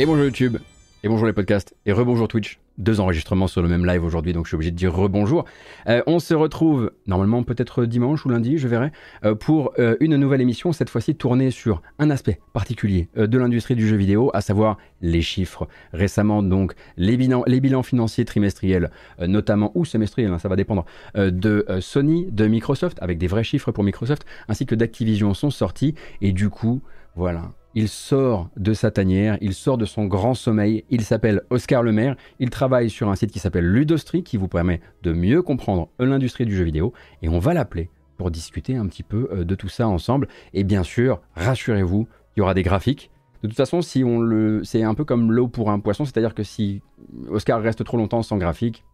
[0.00, 0.58] Et bonjour YouTube,
[1.02, 2.60] et bonjour les podcasts, et rebonjour Twitch.
[2.78, 5.44] Deux enregistrements sur le même live aujourd'hui, donc je suis obligé de dire rebonjour.
[5.88, 8.92] Euh, on se retrouve normalement peut-être dimanche ou lundi, je verrai,
[9.24, 13.74] euh, pour euh, une nouvelle émission, cette fois-ci tournée sur un aspect particulier de l'industrie
[13.74, 15.66] du jeu vidéo, à savoir les chiffres.
[15.92, 20.84] Récemment, donc, les bilans, financiers trimestriels, notamment, ou semestriels, hein, ça va dépendre,
[21.16, 25.96] de Sony, de Microsoft, avec des vrais chiffres pour Microsoft, ainsi que d'Activision sont sortis,
[26.20, 26.82] et du coup,
[27.16, 31.82] voilà, il sort de sa tanière, il sort de son grand sommeil, il s'appelle Oscar
[31.82, 35.88] Lemaire, il travaille sur un site qui s'appelle Ludostri qui vous permet de mieux comprendre
[35.98, 39.54] l'industrie du jeu vidéo et on va l'appeler pour discuter un petit peu euh, de
[39.54, 43.10] tout ça ensemble et bien sûr, rassurez-vous, il y aura des graphiques.
[43.42, 46.34] De toute façon, si on le c'est un peu comme l'eau pour un poisson, c'est-à-dire
[46.34, 46.82] que si
[47.28, 48.84] Oscar reste trop longtemps sans graphique,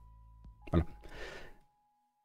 [0.71, 0.85] voilà.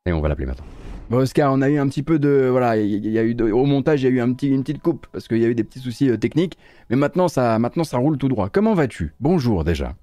[0.06, 0.66] Et on va l'appeler maintenant.
[1.10, 2.48] Bon, Oscar, on a eu un petit peu de.
[2.52, 4.62] Voilà, il y a eu de- au montage, il y a eu un petit, une
[4.62, 6.58] petite coupe parce qu'il y a eu des petits soucis euh, techniques.
[6.90, 8.50] Mais maintenant ça, maintenant, ça roule tout droit.
[8.50, 9.14] Comment vas-tu?
[9.20, 9.96] Bonjour déjà.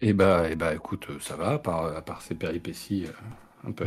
[0.00, 3.68] Eh bah, eh bah, écoute, euh, ça va, à part, à part ces péripéties euh,
[3.68, 3.86] un peu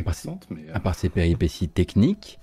[0.50, 0.64] mais...
[0.70, 2.40] euh, À part ces péripéties techniques,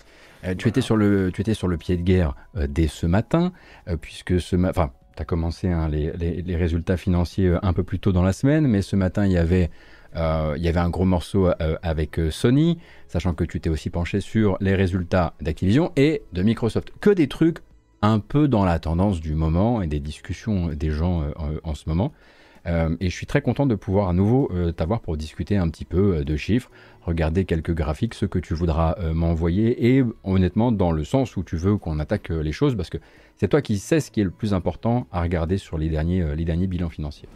[0.57, 3.53] tu, étais sur le, tu étais sur le pied de guerre dès ce matin,
[4.01, 4.81] puisque ce matin.
[4.85, 8.23] Enfin, tu as commencé hein, les, les- les résultats financiers un peu plus tôt dans
[8.23, 9.69] la semaine, mais ce matin, il y avait.
[10.17, 12.79] Euh, il y avait un gros morceau euh, avec euh, Sony,
[13.09, 16.93] sachant que tu t'es aussi penché sur les résultats d'Activision et de Microsoft.
[17.01, 17.59] Que des trucs
[18.01, 21.25] un peu dans la tendance du moment et des discussions des gens
[21.65, 22.13] en, ce moment.
[22.65, 26.25] Et je suis très content de pouvoir à nouveau t'avoir pour discuter un petit peu
[26.25, 26.71] de chiffres,
[27.03, 31.57] regarder quelques graphiques, ce que tu voudras m'envoyer, et honnêtement dans le sens où tu
[31.57, 32.99] veux qu'on attaque les choses, parce que
[33.35, 36.67] c'est toi qui sais ce qui est le plus important à regarder sur les derniers
[36.69, 37.29] bilans financiers.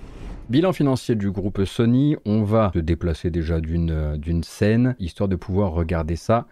[0.52, 5.26] Bilan financier du groupe Sony, on va se déplacer déjà d'une euh, d'une scène, histoire
[5.26, 6.44] de pouvoir regarder ça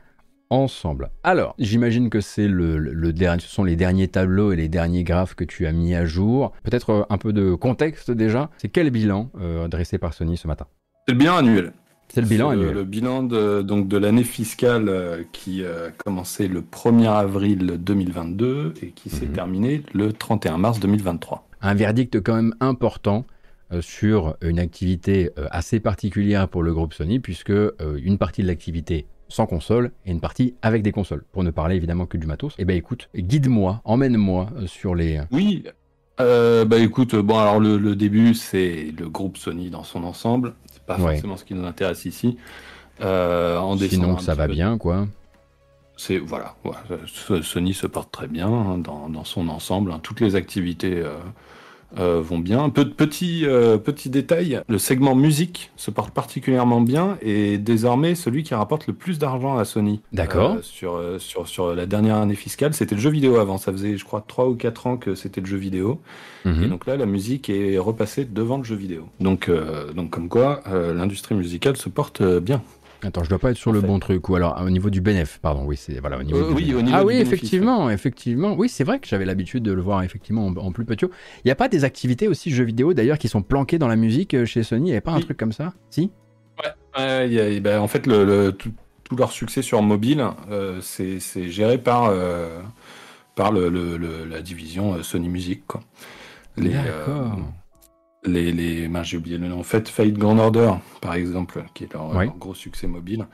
[0.48, 1.10] ensemble.
[1.22, 5.04] Alors, j'imagine que c'est le, le- dernier, ce sont les derniers tableaux et les derniers
[5.04, 6.52] graphes que tu as mis à jour.
[6.62, 8.48] Peut-être euh, un peu de contexte déjà.
[8.56, 10.64] C'est quel bilan euh, dressé par Sony ce matin?
[11.06, 11.72] C'est le bilan annuel.
[12.08, 12.72] C'est le bilan annuel.
[12.72, 18.72] Le bilan de, donc, de l'année fiscale euh, qui a commencé le 1er avril 2022
[18.82, 19.32] et qui s'est Mhm.
[19.32, 21.46] terminé le 31 mars 2023.
[21.60, 23.26] un verdict quand même important
[23.80, 27.72] sur une activité euh, assez particulière pour le groupe Sony, puisque euh,
[28.02, 31.76] une partie de l'activité sans console et une partie avec des consoles, pour ne parler
[31.76, 32.54] évidemment que du matos.
[32.58, 35.20] Eh ben écoute, guide-moi, emmène-moi euh, sur les...
[35.30, 35.62] Oui,
[36.20, 40.54] euh, bah écoute, bon alors le, le début c'est le groupe Sony dans son ensemble,
[40.72, 41.12] c'est pas Ouais.
[41.12, 42.36] forcément ce qui nous intéresse ici.
[43.02, 45.06] Euh, en Sinon ça va peu- bien, quoi.
[45.96, 49.92] C'est voilà, voilà, So- Sony se porte très bien hein, dans, dans son ensemble.
[49.92, 50.00] hein.
[50.02, 51.14] Toutes les activités euh,
[51.98, 52.62] euh, vont bien.
[52.62, 54.62] Un peu de petits euh, petits détails.
[54.68, 59.58] Le segment musique se porte particulièrement bien et désormais celui qui rapporte le plus d'argent
[59.58, 60.00] à Sony.
[60.12, 60.56] D'accord.
[60.56, 63.58] Euh, sur euh, sur sur la dernière année fiscale, c'était le jeu vidéo avant.
[63.58, 66.00] Ça faisait je crois trois ou quatre ans que c'était le jeu vidéo.
[66.44, 66.64] Mhm.
[66.64, 69.08] Et donc là, la musique est repassée devant le jeu vidéo.
[69.20, 72.62] Donc euh, donc comme quoi, euh, l'industrie musicale se porte bien.
[73.02, 74.28] Attends, je dois pas être sur le bon truc.
[74.28, 76.62] Ou alors, au niveau du bénéf, pardon, oui, c'est voilà, au niveau Euh, du oui,
[76.64, 76.76] bénéf.
[76.76, 78.54] au niveau Ah du oui, bénéfice, effectivement, effectivement.
[78.54, 81.06] Oui, c'est vrai que j'avais l'habitude de le voir effectivement en, en plus petit.
[81.06, 83.96] Il n'y a pas des activités aussi jeux vidéo d'ailleurs qui sont planquées dans la
[83.96, 84.82] musique euh, chez Sony?
[84.82, 85.72] Il n'y avait pas un truc comme ça?
[85.88, 86.10] Si?
[86.98, 88.72] Ouais, il y a- ben, en fait, le, le- tout,
[89.04, 92.60] tout leur succès sur mobile, euh, c'est c'est géré par, euh,
[93.34, 95.62] par le, le- le- la division Sony Music.
[96.58, 97.38] D'accord.
[98.24, 99.60] Les, j'ai oublié le nom.
[99.60, 103.26] En fait, Fate Grand Order, par exemple, qui est leur, gros succès mobile,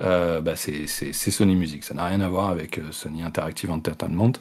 [0.00, 1.84] euh, bah, c'est Sony Music.
[1.84, 4.32] Ça n'a rien à voir avec euh, Sony Interactive Entertainment.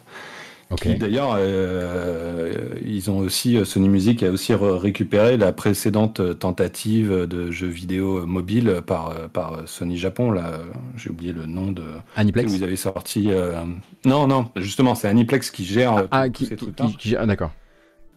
[0.72, 0.79] Ok.
[0.81, 2.53] Qui d'ailleurs, euh,
[2.84, 8.81] ils ont aussi Sony Music a aussi récupéré la précédente tentative de jeu vidéo mobile
[8.88, 10.31] par par Sony Japon.
[10.31, 10.59] Là,
[10.95, 11.84] j'ai oublié le nom de.
[12.16, 13.28] Aniplex Vous avez sorti.
[13.29, 13.61] euh,
[14.05, 17.51] Non, non, justement, c'est Aniplex qui gère Ah, qui, ces qui- qui- qui- ah, d'accord.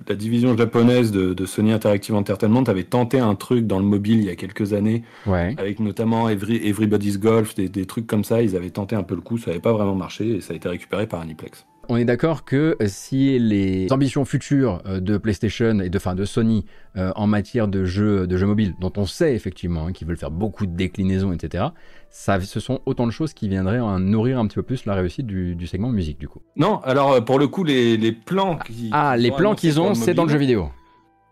[0.09, 4.19] La division japonaise de, de Sony Interactive Entertainment avait tenté un truc dans le mobile
[4.19, 5.55] il y a quelques années, Ouais.
[5.59, 8.43] avec notamment Every- Everybody's Golf, des, des trucs comme ça.
[8.43, 10.57] Ils avaient tenté un peu le coup, ça n'avait pas vraiment marché et ça a
[10.57, 11.67] été récupéré par Aniplex.
[11.89, 16.15] On est d'accord que euh, si les ambitions futures euh, de PlayStation et de, enfin,
[16.15, 16.65] de Sony
[16.97, 20.17] euh, en matière de jeux, de jeux mobiles, dont on sait effectivement hein, qu'ils veulent
[20.17, 21.67] faire beaucoup de déclinaisons, etc.,
[22.11, 24.95] ça, ce sont autant de choses qui viendraient en nourrir un petit peu plus la
[24.95, 26.41] réussite du, du segment musique, du coup.
[26.57, 29.81] Non, alors pour le coup, les, les plans qui, Ah, qu'ils les ont plans qu'ils
[29.81, 30.71] ont, c'est dans le jeu vidéo.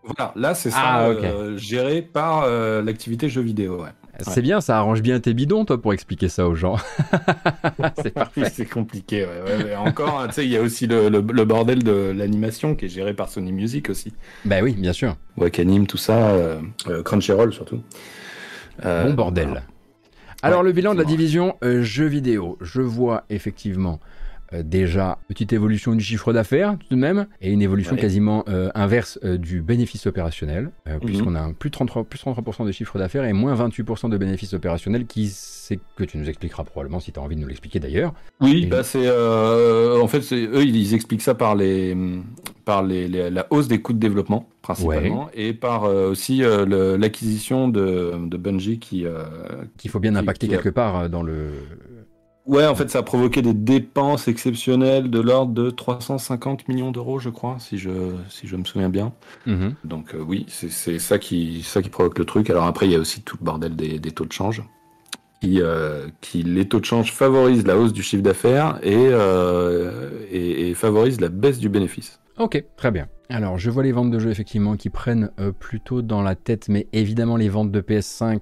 [0.05, 3.81] Voilà, là c'est ça, Ah, euh, géré par euh, l'activité jeu vidéo.
[3.81, 3.89] Ouais.
[4.21, 6.77] C'est bien, ça arrange bien tes bidons, toi, pour expliquer ça aux gens.
[8.01, 8.49] c'est parfait.
[8.53, 9.25] c'est compliqué.
[9.25, 9.75] Ouais.
[9.75, 12.85] Encore, hein, tu sais, il y a aussi le, le- le bordel de l'animation qui
[12.85, 14.13] est géré par Sony Music aussi.
[14.45, 15.15] Bah oui, bien sûr.
[15.37, 17.81] Wakanim, tout ça, euh, euh, Crunchyroll surtout.
[18.85, 19.63] Euh, Bon bordel.
[20.41, 23.99] Alors Ouais, le bilan de la division jeux vidéo, je vois effectivement
[24.53, 28.69] euh, déjà, petite évolution du chiffre d'affaires tout de même, et une évolution quasiment euh,
[28.75, 30.99] inverse euh, du bénéfice opérationnel, mhm.
[30.99, 34.53] puisqu'on a un plus 33%, plus 33 de chiffre d'affaires et moins 28% de bénéfice
[34.53, 37.79] opérationnel, qui c'est que tu nous expliqueras probablement si tu as envie de nous l'expliquer
[37.79, 38.13] d'ailleurs.
[38.39, 41.97] Oui, bah c'est en fait eux ils expliquent ça par les
[42.65, 48.37] par les, la hausse des coûts de développement principalement et par aussi l'acquisition de, de,
[48.37, 49.05] Bungie qui
[49.77, 51.49] qu'il faut bien impacter quelque part dans le
[52.45, 57.17] Ouais, en fait, ça a provoqué des dépenses exceptionnelles de l'ordre de 350 millions d'euros,
[57.17, 57.89] je crois, si je,
[58.29, 59.13] si je me souviens bien.
[59.47, 59.73] Mhm.
[59.83, 62.49] Donc euh, oui, c'est ça qui, ça qui provoque le truc.
[62.51, 64.63] Alors après, il y a aussi tout le bordel des, des taux de change.
[65.41, 70.11] Qui, euh, qui, les taux de change favorisent la hausse du chiffre d'affaires et, euh,
[70.31, 72.19] et, et, favorisent la baisse du bénéfice.
[72.37, 73.07] Ok, très bien.
[73.29, 76.87] Alors, je vois les ventes de jeux effectivement qui prennent plutôt dans la tête, mais
[76.93, 78.37] évidemment les ventes de PS5 euh,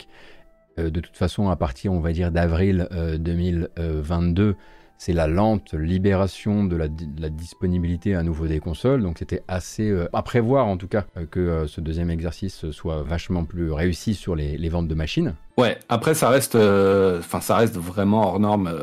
[0.77, 2.87] de toute façon, à partir, on va dire, d'avril
[3.19, 4.53] 2022, euh,
[4.97, 6.87] c'est la lente libération de la,
[7.29, 9.01] disponibilité à nouveau des consoles.
[9.01, 13.43] Donc c'était assez euh, à prévoir en tout cas que ce deuxième exercice soit vachement
[13.43, 15.35] plus réussi sur les, ventes de machines.
[15.57, 18.73] Ouais, après ça reste, enfin ça reste vraiment hors norme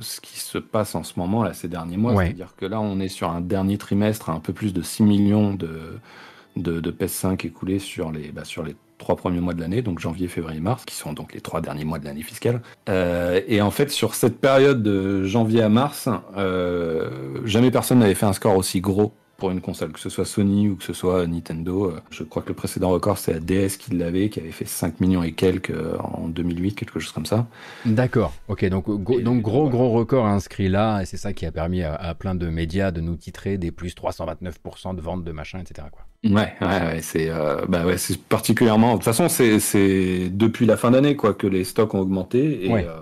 [0.00, 2.16] ce qui se passe en ce moment là ces derniers mois.
[2.16, 5.04] C'est-à-dire que là on est sur un dernier trimestre à un peu plus de 6
[5.04, 6.00] millions de,
[6.56, 10.28] de, PS5 écoulés sur les, bah, sur les trois premiers mois de l'année, donc janvier,
[10.28, 12.62] février, mars, qui sont donc les trois derniers mois de l'année fiscale.
[12.88, 18.14] Euh, et en fait, sur cette période de janvier à mars, euh, jamais personne n'avait
[18.14, 20.92] fait un score aussi gros pour une console, que ce soit Sony ou que ce
[20.92, 21.86] soit Nintendo.
[21.86, 24.66] Euh, je crois que le précédent record, c'est la DS qui l'avait, qui avait fait
[24.66, 27.48] 5 millions et quelques en 2008, quelque chose comme ça.
[27.84, 28.86] D'accord, ok, donc,
[29.22, 32.48] donc gros gros record inscrit là, et c'est ça qui a permis à, plein de
[32.48, 35.88] médias de nous titrer des plus 329% de ventes de machin, etc.
[35.90, 36.04] Quoi.
[36.22, 38.92] Ouais, ouais, c'est euh, bah ouais, c'est particulièrement.
[38.92, 42.72] De toute façon, c'est depuis la fin d'année quoi que les stocks ont augmenté et
[42.72, 43.00] euh,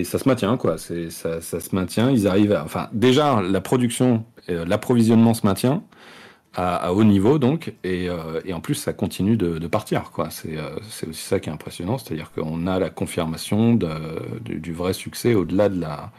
[0.00, 0.78] et ça se maintient quoi.
[0.78, 2.10] C'est ça, ça se maintient.
[2.10, 2.52] Ils arrivent.
[2.52, 5.82] À, enfin, déjà la production, euh, l'approvisionnement se maintient
[6.54, 8.08] à, haut niveau donc et,
[8.44, 10.28] et en plus ça continue de, partir quoi.
[10.28, 10.58] C'est
[10.90, 13.78] c'est aussi ça qui est impressionnant, c'est-à-dire qu'on a la confirmation
[14.44, 16.12] du, vrai succès au-delà de la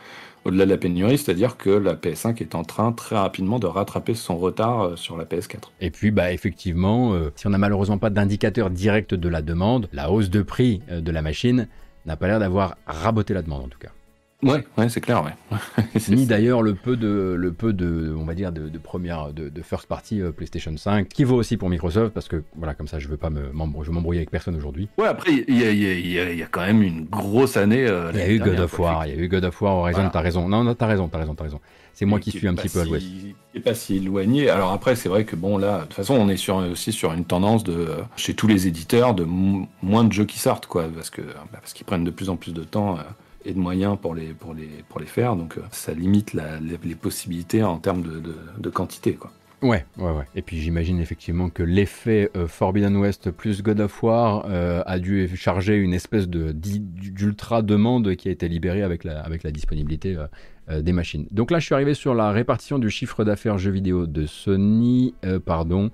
[0.45, 4.13] au-delà de la pénurie, c'est-à-dire que la PS5 est en train très rapidement de rattraper
[4.13, 5.69] son retard euh, sur la PS4.
[5.81, 9.87] Et puis, bah, effectivement, euh, si on n'a malheureusement pas d'indicateur direct de la demande,
[9.93, 11.67] la hausse de prix euh, de la machine
[12.05, 13.89] n'a pas l'air d'avoir raboté la demande en tout cas.
[14.44, 15.57] Ouais, ouais, c'est clair, ouais.
[16.09, 19.88] Ni d'ailleurs le peu de, le peu de, on va dire, de, première, de, first
[19.88, 23.07] party euh, PlayStation 5, qui vaut aussi pour Microsoft, parce que voilà, comme ça, je
[23.07, 24.89] veux pas me, m'embrouiller avec personne aujourd'hui.
[24.97, 27.85] Ouais, après, il y a, quand même une grosse année.
[27.88, 29.75] Euh, il y a eu God of War, il y a eu God of War
[29.75, 30.49] Horizon, t'as raison.
[30.49, 31.61] Non, non, t'as raison, t'as raison, t'as raison.
[31.94, 33.06] C'est moi qui, suis un petit peu à l'ouest.
[33.54, 34.50] Et pas si éloigné.
[34.50, 37.13] Alors après, c'est vrai que bon là, de toute façon, on est sur, aussi sur
[37.13, 41.12] une tendance de chez tous les éditeurs de moins de jeux qui sortent, quoi, parce
[41.12, 42.98] que bah, parce qu'ils prennent de plus en plus de temps.
[42.98, 43.01] Euh,
[43.45, 45.36] et de moyens pour les, pour les, pour les faire.
[45.36, 48.22] Donc euh, ça limite les, possibilités en termes de,
[48.57, 49.13] de, quantité.
[49.16, 49.31] Quoi.
[49.63, 50.25] Ouais, ouais, ouais.
[50.36, 55.00] Et puis j'imagine effectivement que l'effet euh, Forbidden West plus God of War euh, a
[55.00, 59.51] dû charger une espèce de d'ultra demande qui a été libérée avec la, avec la
[59.51, 60.18] disponibilité
[60.69, 61.27] des machines.
[61.31, 65.13] Donc là, je suis arrivé sur la répartition du chiffre d'affaires jeux vidéo de Sony.
[65.45, 65.92] pardon,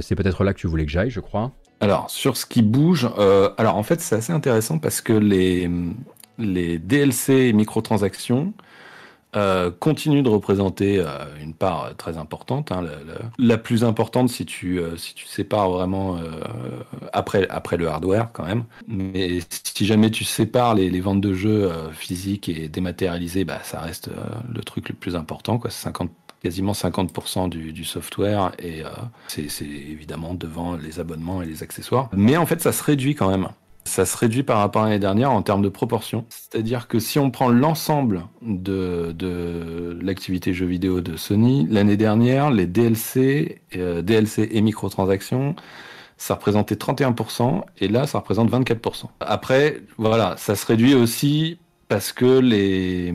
[0.00, 1.52] c'est peut-être là que tu voulais que j'aille, je crois.
[1.80, 3.08] Alors sur ce qui bouge,
[3.56, 5.70] alors en fait c'est assez intéressant parce que les
[6.38, 8.52] les DLC et microtransactions
[9.36, 12.84] euh, continuent de représenter euh, une part très importante, hein,
[13.38, 16.18] la, plus importante si tu, euh, si tu sépares vraiment
[17.12, 18.64] après, après le hardware quand même.
[18.88, 24.10] Mais si jamais tu sépares les, ventes de jeux physiques et dématérialisés, bah, ça reste
[24.52, 25.70] le truc le plus important, quoi.
[25.70, 26.10] 50,
[26.42, 28.82] quasiment 50% du, du, software et
[29.28, 32.08] c'est évidemment devant les abonnements et les accessoires.
[32.12, 33.48] Mais en fait, ça se réduit quand même
[33.84, 36.24] ça se réduit par rapport à l'année dernière en termes de proportion.
[36.28, 42.50] C'est-à-dire que si on prend l'ensemble de, de l'activité jeux vidéo de Sony, l'année dernière,
[42.50, 45.56] les DLC, euh, DLC et microtransactions,
[46.16, 49.06] ça représentait 31%, et là, ça représente 24%.
[49.20, 51.58] Après, voilà, ça se réduit aussi
[51.88, 53.12] parce que les,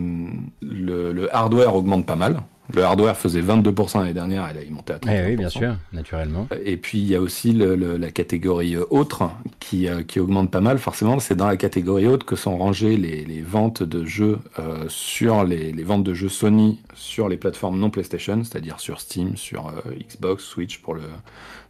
[0.61, 2.41] le, le hardware augmente pas mal.
[2.73, 5.09] Le hardware faisait 22% l'année dernière, et là il montait à 30%.
[5.11, 6.47] Eh oui, bien sûr, naturellement.
[6.63, 9.29] Et puis il y a aussi le, la catégorie euh, autre
[9.59, 10.77] qui, euh, qui augmente pas mal.
[10.77, 14.85] Forcément, c'est dans la catégorie haute que sont rangées les, les ventes de jeux euh,
[14.87, 19.37] sur les, les, ventes de jeux Sony sur les plateformes non PlayStation, c'est-à-dire sur Steam,
[19.37, 21.01] sur euh, Xbox, Switch pour le,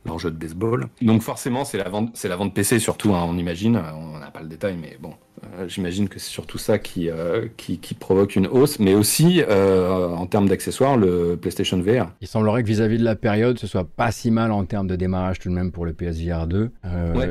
[0.05, 0.87] leur jeu de baseball.
[1.01, 3.13] Donc forcément, c'est la vente, c'est la vente PC surtout.
[3.13, 5.13] Hein, on imagine, on n'a pas le détail, mais bon,
[5.67, 7.09] J'imagine que c'est surtout ça qui,
[7.57, 12.07] qui, qui, provoque une hausse, mais aussi en termes d'accessoires, le PlayStation VR.
[12.21, 14.95] Il semblerait que vis-à-vis de la période, ce soit pas si mal en termes de
[14.95, 16.71] démarrage tout de même pour le PSVR 2,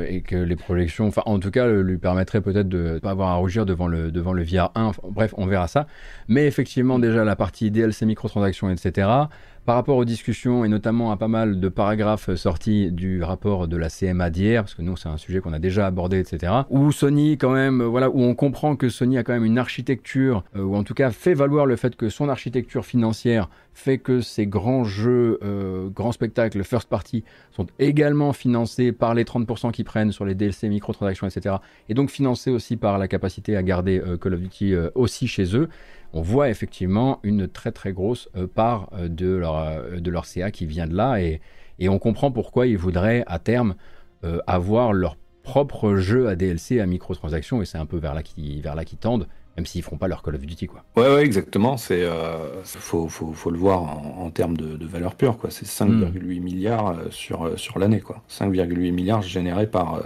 [0.07, 3.35] et que les projections, enfin en tout cas, lui permettraient peut-être de pas avoir à
[3.35, 4.91] rougir devant le, devant le VR 1.
[5.11, 5.87] Bref, on verra ça.
[6.27, 9.07] Mais effectivement, déjà la partie DLC microtransactions, etc
[9.65, 13.77] par rapport aux discussions et notamment à pas mal de paragraphes sortis du rapport de
[13.77, 16.53] la CMA d'hier, parce que nous c'est un sujet qu'on a déjà abordé, etc.
[16.69, 19.57] Où Sony quand même, euh, voilà, où on comprend que Sony a quand même une
[19.57, 23.97] architecture, euh, ou en tout cas fait valoir le fait que son architecture financière fait
[23.97, 29.71] que ces grands jeux, euh, grands spectacles, first party, sont également financés par les 30%
[29.71, 31.55] qu'ils prennent sur les DLC, microtransactions, etc.
[31.89, 35.67] Et donc financés aussi par la capacité à garder Call of Duty aussi chez eux
[36.15, 40.25] on voit effectivement une très très grosse euh, part euh, de leur, euh, de leur
[40.25, 41.41] CA qui vient de là et,
[41.77, 43.75] et on comprend pourquoi ils voudraient à terme
[44.47, 48.59] avoir leur propre jeu à DLC à microtransactions et c'est un peu vers là qu'ils
[48.59, 50.83] vers là qui tendent même s'ils feront pas leur Call of Duty quoi.
[50.95, 52.03] Ouais ouais exactement c'est
[52.63, 56.43] faut, faut, faut, le voir en, termes de, valeur pure quoi c'est 5,8 hmm.
[56.43, 60.01] milliards sur sur l'année quoi 5,8 milliards générés par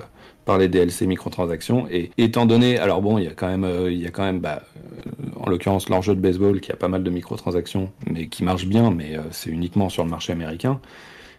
[0.46, 1.88] par les DLC microtransactions.
[1.92, 4.24] Et étant donné, alors bon, il y a quand même, euh, il y a quand
[4.24, 7.92] même, bah, euh, en l'occurrence, leur jeu de baseball qui a pas mal de microtransactions,
[8.10, 10.80] mais qui marche bien, mais euh, c'est uniquement sur le marché américain.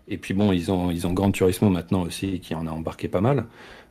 [0.08, 3.08] Et puis bon, ils ont, ils ont Grand Turismo maintenant aussi, qui en a embarqué
[3.08, 3.46] pas mal.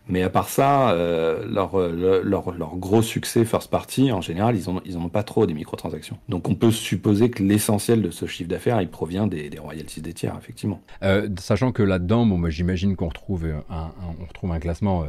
[0.09, 4.71] Mais à part ça, euh, leur, leur, leur, gros succès first party, en général, ils
[4.71, 6.17] n'en ils ont pas trop des microtransactions.
[6.27, 10.01] Donc on peut supposer que l'essentiel de ce chiffre d'affaires, il provient des, des, royalties
[10.01, 10.81] des tiers, effectivement.
[11.03, 15.05] Euh, sachant que là-dedans, bon, moi j'imagine qu'on retrouve un, on retrouve un classement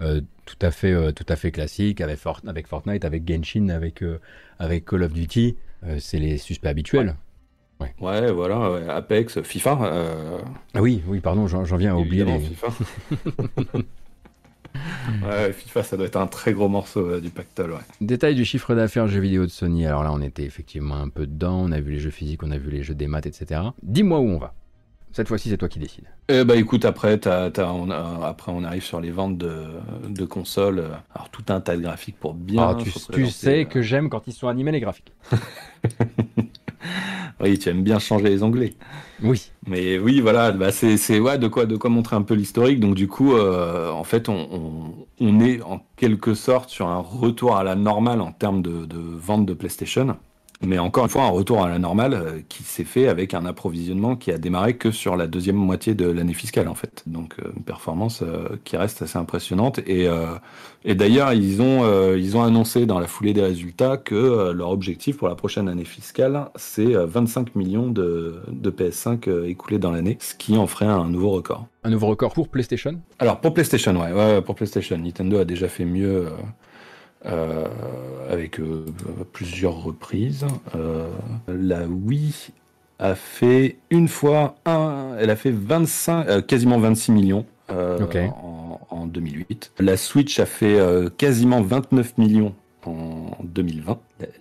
[0.00, 4.04] euh, tout, à fait, tout à fait classique avec, avec Fortnite, avec Genshin, avec,
[4.58, 5.56] avec Call of Duty.
[5.98, 7.16] C'est les suspects habituels.
[7.80, 7.94] Ouais.
[8.00, 8.30] ouais.
[8.30, 9.78] voilà, Apex, FIFA.
[10.74, 12.24] Ah oui, oui, pardon, j'en viens à oublier.
[12.24, 12.38] Les...
[12.38, 12.68] FIFA.
[15.22, 17.72] Ouais, FIFA, ça doit être un très gros morceau euh, du pactole.
[17.72, 17.78] Ouais.
[18.00, 19.86] Détail du chiffre d'affaires jeux vidéo de Sony.
[19.86, 21.60] Alors là, on était effectivement un peu dedans.
[21.64, 23.60] On a vu les jeux physiques, on a vu les jeux des maths, etc.
[23.82, 24.54] Dis-moi où on va.
[25.12, 26.06] Cette fois-ci, c'est toi qui décides.
[26.28, 27.20] Eh bah écoute, après,
[27.58, 30.82] on après on arrive sur les ventes de, consoles.
[31.14, 32.62] Alors tout un tas de graphiques pour bien.
[32.62, 35.12] Ah, tu, tu sais que j'aime quand ils sont animés les graphiques.
[37.40, 38.74] oui, tu aimes bien changer les onglets.
[39.22, 39.50] Oui.
[39.66, 42.80] Mais oui, voilà, bah c'est ouais, de quoi de quoi montrer un peu l'historique.
[42.80, 47.56] Donc du coup, euh, en fait, on, on, est en quelque sorte sur un retour
[47.56, 50.16] à la normale en termes de, de vente de PlayStation.
[50.64, 53.44] Mais encore une fois, un retour à la normale euh, qui s'est fait avec un
[53.46, 57.02] approvisionnement qui a démarré que sur la deuxième moitié de l'année fiscale en fait.
[57.06, 59.80] Donc euh, une performance euh, qui reste assez impressionnante.
[59.86, 60.08] Et,
[60.84, 65.16] et d'ailleurs, ils ont ils ont annoncé dans la foulée des résultats que leur objectif
[65.16, 70.34] pour la prochaine année fiscale, c'est 25 millions de, de PS5 écoulés dans l'année, ce
[70.34, 71.66] qui en ferait un nouveau record.
[71.84, 73.00] Un nouveau record pour PlayStation?
[73.18, 74.96] Alors pour PlayStation, ouais, ouais, pour PlayStation.
[74.98, 76.28] Nintendo a déjà fait mieux.
[77.26, 77.66] Euh,
[78.28, 78.84] avec euh,
[79.32, 80.44] plusieurs reprises.
[80.74, 81.06] Euh,
[81.46, 82.50] la Wii
[82.98, 89.72] a fait une fois un, elle a fait 25, quasiment 26 millions en, en, 2008.
[89.78, 90.78] La Switch a fait
[91.16, 92.54] quasiment 29 millions
[92.86, 93.98] en 2020,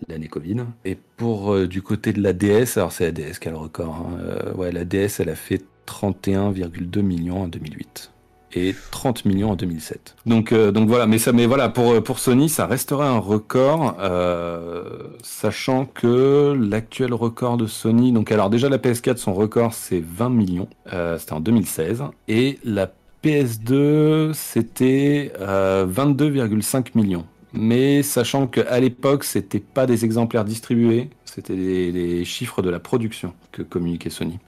[0.08, 0.58] l'année Covid.
[0.86, 3.96] Et pour du côté de la DS, alors c'est la DS qui a le record.
[3.96, 8.12] Hein, ouais, la DS, elle a fait 31,2 millions en 2008
[8.54, 10.16] et 30 millions en 2007.
[10.26, 13.98] Donc, euh, donc voilà, mais ça, mais voilà, pour pour Sony, ça restera un record,
[14.00, 14.84] euh,
[15.24, 20.30] sachant que l'actuel record de Sony, donc alors déjà la PS4, son record c'est 20
[20.30, 22.92] millions, euh, c'était en 2016, et la
[23.24, 27.26] PS2 c'était 22,5 millions.
[27.54, 33.34] Mais sachant qu'à l'époque, c'était pas des exemplaires distribués, c'était les chiffres de la production
[33.52, 34.40] que communiquait Sony.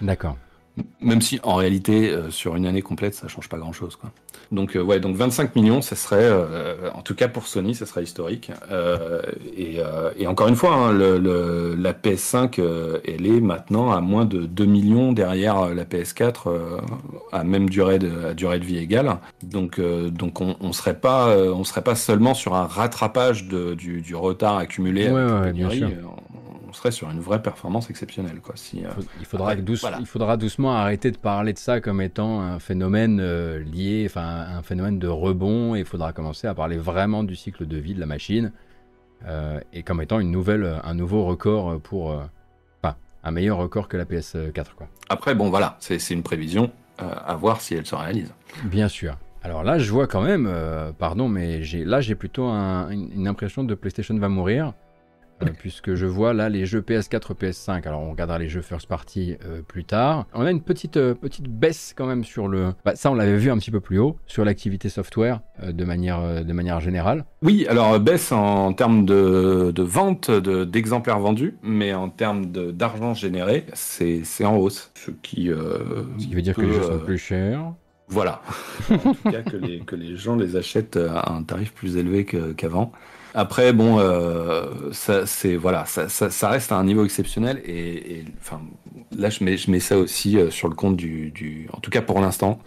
[0.00, 0.36] D'accord.
[1.00, 3.96] Même si en réalité, euh, sur une année complète, ça change pas grand chose.
[3.96, 4.10] Quoi.
[4.50, 7.86] Donc, euh, ouais, donc 25 millions, ça serait, euh, en tout cas pour Sony, ça
[7.86, 8.50] serait historique.
[9.56, 9.78] Et,
[10.18, 12.60] et, encore une fois, hein, le, la PS5,
[13.06, 16.48] elle est maintenant à moins de 2 millions derrière la PS4,
[17.32, 19.18] à même durée de, à durée de vie égale.
[19.42, 24.00] Donc, donc on, on serait pas, on serait pas seulement sur un rattrapage de, du,
[24.00, 25.90] du, retard accumulé ouais, sûr
[26.34, 26.37] on
[26.78, 28.40] serait sur une vraie performance exceptionnelle.
[28.40, 28.54] Quoi.
[28.56, 32.58] Si, euh, il, faudra il faudra doucement arrêter de parler de ça comme étant un
[32.58, 37.24] phénomène euh, lié, enfin un phénomène de rebond, et il faudra commencer à parler vraiment
[37.24, 38.52] du cycle de vie de la machine,
[39.26, 42.10] euh, et comme étant une nouvelle, un nouveau record pour...
[42.82, 44.74] Enfin, un meilleur record que la PS4.
[44.76, 44.88] Quoi.
[45.08, 48.32] Après, bon voilà, c'est une prévision, à voir si elle se réalise.
[48.64, 49.16] Bien sûr.
[49.42, 50.52] Alors là, je vois quand même,
[50.98, 54.72] pardon, mais là j'ai plutôt une impression de PlayStation va mourir.
[55.42, 57.86] Euh, puisque je vois là les jeux PS4, PS5.
[57.86, 60.26] Alors on regardera les jeux first party euh, plus tard.
[60.34, 62.74] On a une petite, euh, petite baisse quand même sur le.
[62.84, 66.44] Bah, ça, on l'avait vu un petit peu plus haut sur l'activité software de, manière,
[66.44, 67.24] de manière générale.
[67.42, 73.66] Oui, alors baisse en termes de, de vente d'exemplaires vendus, mais en termes d'argent généré,
[73.74, 74.90] c'est en hausse.
[74.94, 75.50] Ce qui,
[76.18, 77.72] ce qui veut dire que les jeux sont plus chers.
[78.08, 78.40] Voilà.
[78.90, 82.24] en tout cas, que les, que les gens les achètent à un tarif plus élevé
[82.24, 82.92] qu'avant.
[83.34, 88.60] Après, bon, euh, ça, c'est voilà, ça, ça, reste à un niveau exceptionnel et, enfin,
[89.16, 91.90] là, je mets, je mets ça aussi euh, sur le compte du, du, en tout
[91.90, 92.58] cas pour l'instant,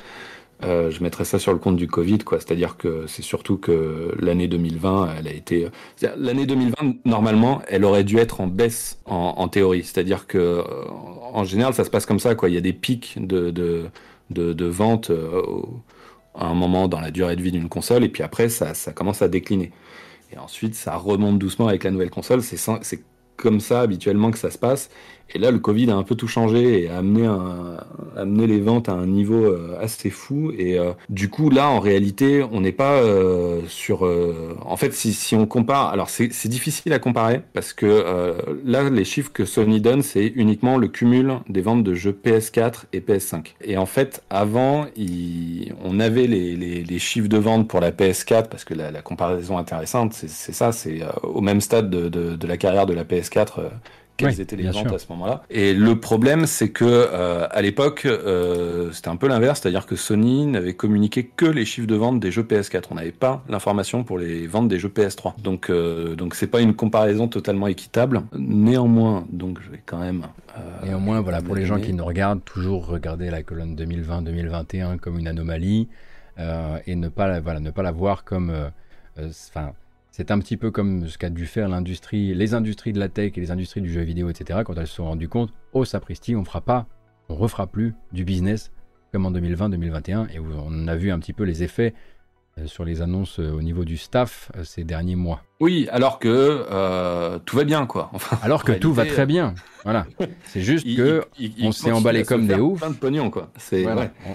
[0.63, 2.39] euh, je mettrais ça sur le compte du Covid, quoi.
[2.39, 5.67] C'est-à-dire que c'est surtout que l'année 2020, elle a été,
[6.17, 9.83] l'année 2020, normalement, elle aurait dû être en baisse en, en théorie.
[9.83, 10.63] C'est-à-dire que,
[11.33, 12.49] en général, ça se passe comme ça, quoi.
[12.49, 13.89] Il y a des pics de, de,
[14.29, 15.11] de, vente
[16.35, 18.91] à un moment dans la durée de vie d'une console et puis après, ça, ça
[18.91, 19.71] commence à décliner.
[20.31, 22.41] Et ensuite, ça remonte doucement avec la nouvelle console.
[22.41, 23.03] C'est
[23.37, 24.89] comme ça habituellement que ça se passe.
[25.33, 27.29] Et là, le Covid a un peu tout changé et a amené,
[28.17, 30.51] amené les ventes à un niveau euh, assez fou.
[30.57, 34.01] Et euh, du coup, là, en réalité, on n'est pas euh, sur.
[34.01, 38.35] en fait, si, si, on compare, alors c'est difficile à comparer parce que
[38.65, 42.83] là, les chiffres que Sony donne, c'est uniquement le cumul des ventes de jeux PS4
[42.93, 43.53] et PS5.
[43.63, 44.87] Et en fait, avant,
[45.83, 49.57] on avait les, les, chiffres de vente pour la PS4 parce que la, la comparaison
[49.57, 53.30] intéressante, c'est ça, c'est au même stade de, de, de, la carrière de la PS4
[54.21, 55.43] quelles étaient les ventes à ce moment-là.
[55.49, 59.95] Et le problème, c'est que euh, à l'époque, euh, c'était un peu l'inverse, c'est-à-dire que
[59.95, 62.85] Sony n'avait communiqué que les chiffres de vente des jeux PS4.
[62.91, 65.41] On n'avait pas l'information pour les ventes des jeux PS3.
[65.41, 68.23] Donc, euh, donc c'est pas une comparaison totalement équitable.
[68.37, 70.27] Néanmoins, donc je vais quand même.
[70.83, 75.27] Néanmoins, voilà, pour les gens qui nous regardent, toujours regarder la colonne 2020-2021 comme une
[75.27, 75.87] anomalie
[76.37, 78.51] et ne pas, voilà, ne pas la voir comme,
[79.17, 79.71] enfin
[80.11, 83.37] c'est un petit peu comme ce qu'a dû faire l'industrie, les industries de la tech
[83.37, 84.59] et les industries du jeu vidéo, etc.
[84.65, 86.85] Quand elles se sont rendues compte, oh sapristi, on fera pas,
[87.29, 88.71] on refera plus du business
[89.13, 90.29] comme en 2020-2021.
[90.33, 91.93] Et on a vu un petit peu les effets
[92.65, 95.41] sur les annonces euh, au niveau du staff euh, ces derniers mois.
[95.59, 98.11] Oui, alors que tout va bien, quoi.
[98.41, 99.53] alors que tout va très bien.
[99.83, 100.07] Voilà.
[100.45, 101.23] C'est juste que
[101.61, 102.81] on s'est emballé comme des oufs.
[102.81, 103.51] de pognon, quoi.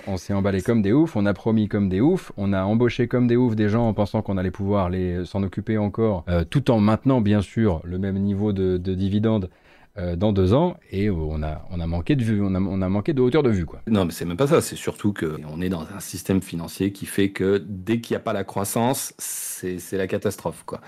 [0.06, 1.16] On, s'est emballé comme des oufs.
[1.16, 2.30] On a promis comme des oufs.
[2.36, 5.42] On a embauché comme des oufs des gens en pensant qu'on allait pouvoir les s'en
[5.42, 9.50] occuper encore, tout en maintenant bien sûr le même niveau de, de dividendes
[9.98, 12.82] euh, dans deux ans et on a, on a manqué de vue, on a, on
[12.82, 13.66] a manqué de hauteur de vue.
[13.66, 13.80] Quoi.
[13.86, 17.06] Non, mais c'est même pas ça, c'est surtout qu'on est dans un système financier qui
[17.06, 20.62] fait que dès qu'il n'y a pas la croissance, c'est la catastrophe.
[20.66, 20.80] Quoi.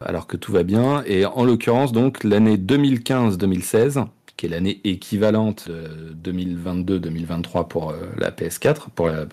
[0.00, 1.02] Alors que tout va bien.
[1.06, 5.68] Et en l'occurrence, donc, l'année 2015-2016, qui est l'année équivalente
[6.24, 9.26] 2022-2023 pour euh, la PS4, pour la,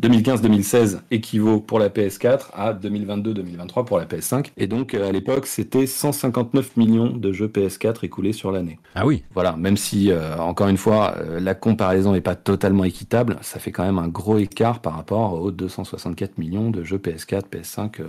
[0.00, 4.50] 2015-2016 équivaut pour la PS4 à 2022-2023 pour la PS5.
[4.56, 8.78] Et donc, euh, à l'époque, c'était 159 millions de jeux PS4 écoulés sur l'année.
[8.94, 9.24] Ah oui.
[9.34, 13.58] Voilà, même si, euh, encore une fois, euh, la comparaison n'est pas totalement équitable, ça
[13.58, 18.00] fait quand même un gros écart par rapport aux 264 millions de jeux PS4, PS5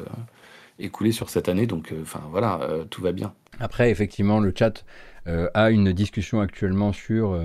[0.80, 1.68] écoulés sur cette année.
[1.68, 3.34] Donc, enfin, voilà, tout va bien.
[3.60, 4.86] Après, effectivement, le chat
[5.26, 7.38] a une discussion actuellement sur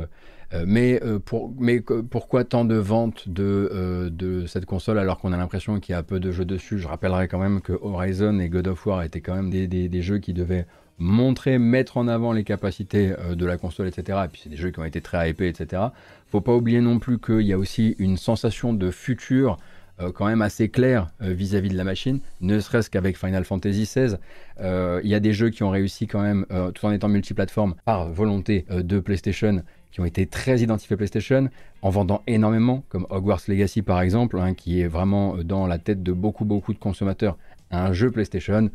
[0.67, 1.19] mais, euh,
[1.59, 5.93] mais pourquoi tant de ventes de, euh, de cette console alors qu'on a l'impression qu'il
[5.93, 6.79] y a peu de jeux dessus?
[6.79, 10.19] Je rappellerai quand même que Horizon et God of War étaient quand même des, jeux
[10.19, 10.67] qui devaient
[10.99, 14.19] montrer, mettre en avant les capacités de la console, etc.
[14.25, 15.83] Et puis c'est des jeux qui ont été très hypés, etc.
[16.29, 19.59] Faut pas oublier non plus qu'il y a aussi une sensation de futur
[20.15, 24.17] quand même assez claire vis-à-vis de la machine, ne serait-ce qu'avec Final Fantasy XVI.
[24.61, 28.11] Il y a des jeux qui ont réussi quand même, tout en étant multiplateforme, par
[28.11, 29.63] volonté de PlayStation,
[29.97, 31.49] qui ont été très identifiés PlayStation,
[31.81, 35.79] en vendant énormément, comme Hogwarts Legacy par exemple, hein, qui est vraiment euh, dans la
[35.79, 37.39] tête de beaucoup beaucoup de consommateurs,
[37.71, 38.69] un jeu PlayStation,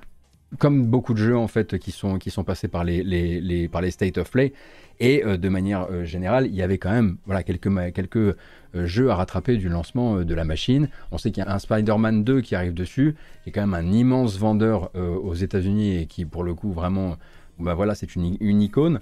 [0.58, 3.92] comme beaucoup de jeux en fait qui sont, qui sont passés par les, par les
[3.92, 4.52] State of Play.
[5.00, 8.36] Et euh, de manière euh, générale, il y avait quand même voilà, quelques, quelques
[8.74, 10.90] jeux à rattraper du lancement de la machine.
[11.12, 13.76] On sait qu'il y a un Spider-Man 2 qui arrive dessus, qui est quand même
[13.76, 17.18] un immense vendeur aux États-Unis et qui pour le coup vraiment,
[17.60, 19.02] bah voilà, c'est une, une icône.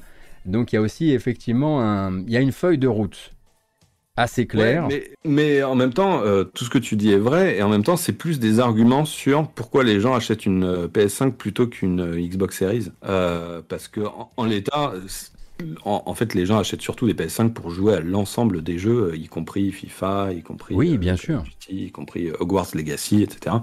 [0.50, 3.32] Donc il y a aussi effectivement un, il y a une feuille de route
[4.20, 4.88] assez claire.
[5.24, 7.84] mais, en même temps, euh, tout ce que tu dis est vrai, et en même
[7.84, 12.02] temps, c'est plus des arguments sur pourquoi les gens achètent une euh, PS5 plutôt qu'une
[12.02, 12.90] euh, Xbox Series.
[13.02, 14.02] parce que
[14.36, 14.94] en l'état,
[15.84, 19.28] en, fait, les gens achètent surtout des PS5 pour jouer à l'ensemble des jeux, y
[19.28, 21.44] compris FIFA, y compris oui, bien sûr.
[21.70, 23.58] y compris Hogwarts Legacy, etc.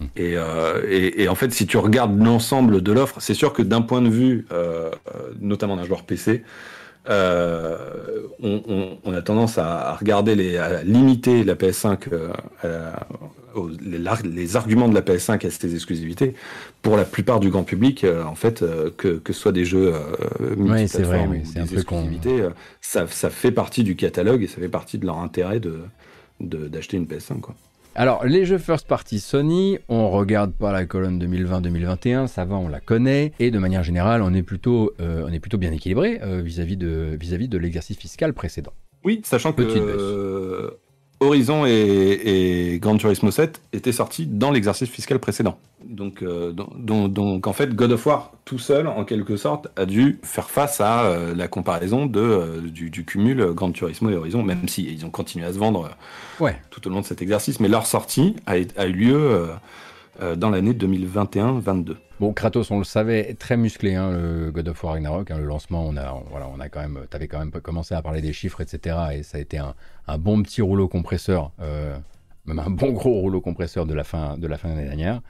[0.00, 0.04] Mm.
[0.18, 3.82] Euh, et, et, en fait, si tu regardes l'ensemble de l'offre, c'est sûr que d'un
[3.82, 4.90] point de vue, euh,
[5.40, 6.44] notamment d'un joueur PC,
[7.08, 12.08] on, a tendance à, regarder les, à limiter la PS5
[13.80, 16.34] les, arguments de la PS5 à ces exclusivités,
[16.82, 19.64] pour la plupart du grand public, euh, en fait, euh, que, que ce soit des
[19.64, 22.48] jeux euh, oui, c'est vrai, ou des exclusivités,
[22.80, 25.80] ça, ça, fait partie du catalogue et ça fait partie de leur intérêt de
[26.40, 27.38] d'acheter une PS5.
[27.38, 27.54] Quoi.
[27.94, 32.66] Alors, les jeux first party Sony, on regarde pas la colonne 2020-2021, ça va, on
[32.66, 36.76] la connaît, et de manière générale, on est plutôt, on est plutôt bien équilibré vis-à-vis
[36.76, 38.72] de, vis -vis de l'exercice fiscal précédent.
[39.04, 39.62] Oui, sachant que
[41.22, 45.58] Horizon et, Gran Turismo 7 étaient sortis dans l'exercice fiscal précédent.
[45.84, 50.18] Donc, euh, donc, en fait, God of War tout seul, en quelque sorte, a dû
[50.22, 54.68] faire face à euh, la comparaison de, euh, du, cumul Gran Turismo et Horizon, même
[54.68, 55.90] si ils ont continué à se vendre
[56.70, 57.60] tout au long de cet exercice.
[57.60, 59.48] Mais leur sortie a, a eu lieu
[60.20, 61.96] dans l'année 2021-22.
[62.22, 65.32] Bon, Kratos, on le savait, très musclé, hein, le God of War Ragnarok.
[65.32, 68.02] Hein, le lancement, on a, voilà, on a quand même, t'avais quand même commencé à
[68.02, 68.96] parler des chiffres, etc.
[69.14, 69.74] Et ça a été un,
[70.18, 71.98] bon petit rouleau compresseur, euh,
[72.46, 75.20] même un bon gros rouleau compresseur de la fin de la fin l'année dernière.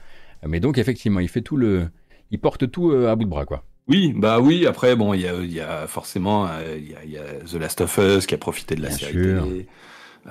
[0.45, 1.89] Mais donc effectivement, il fait tout le,
[2.29, 3.63] il porte tout euh, à bout de bras, quoi.
[3.87, 4.67] Oui, bah oui.
[4.67, 8.35] Après, bon, il y a, forcément, euh, il y, a, The Last of Us qui
[8.35, 9.67] a profité de la série télé.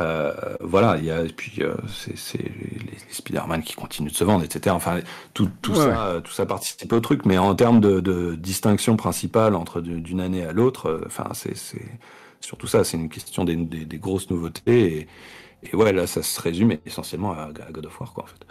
[0.01, 4.25] Euh, voilà, il y a, et puis euh, c'est les, Spider-Man qui continuent de se
[4.25, 4.75] vendre, etc.
[4.75, 5.01] Enfin,
[5.35, 9.55] tout, tout ça, tout ça participe au truc, mais en termes de, de distinction principale
[9.55, 11.55] entre d'une année à l'autre, euh, enfin, c'est
[12.41, 14.63] surtout ça, c'est une question des, des, grosses nouveautés.
[14.67, 15.09] Et,
[15.71, 18.47] et, ouais, là, ça se résume essentiellement à, God of War, quoi, en fait.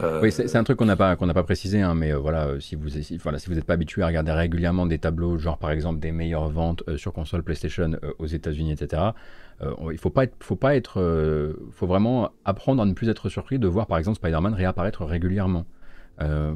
[0.00, 2.60] Euh, oui, c'est un truc qu'on n'a pas qu'on n'a pas précisé, hein, mais voilà,
[2.60, 5.58] si vous si, voilà, si vous n'êtes pas habitué à regarder régulièrement des tableaux, genre
[5.58, 9.02] par exemple des meilleures ventes sur console PlayStation aux États-Unis, etc.
[9.62, 13.08] Euh, il faut pas être, faut pas être, euh, faut vraiment apprendre à ne plus
[13.08, 15.66] être surpris de voir par exemple Spider-Man réapparaître régulièrement,
[16.20, 16.54] euh,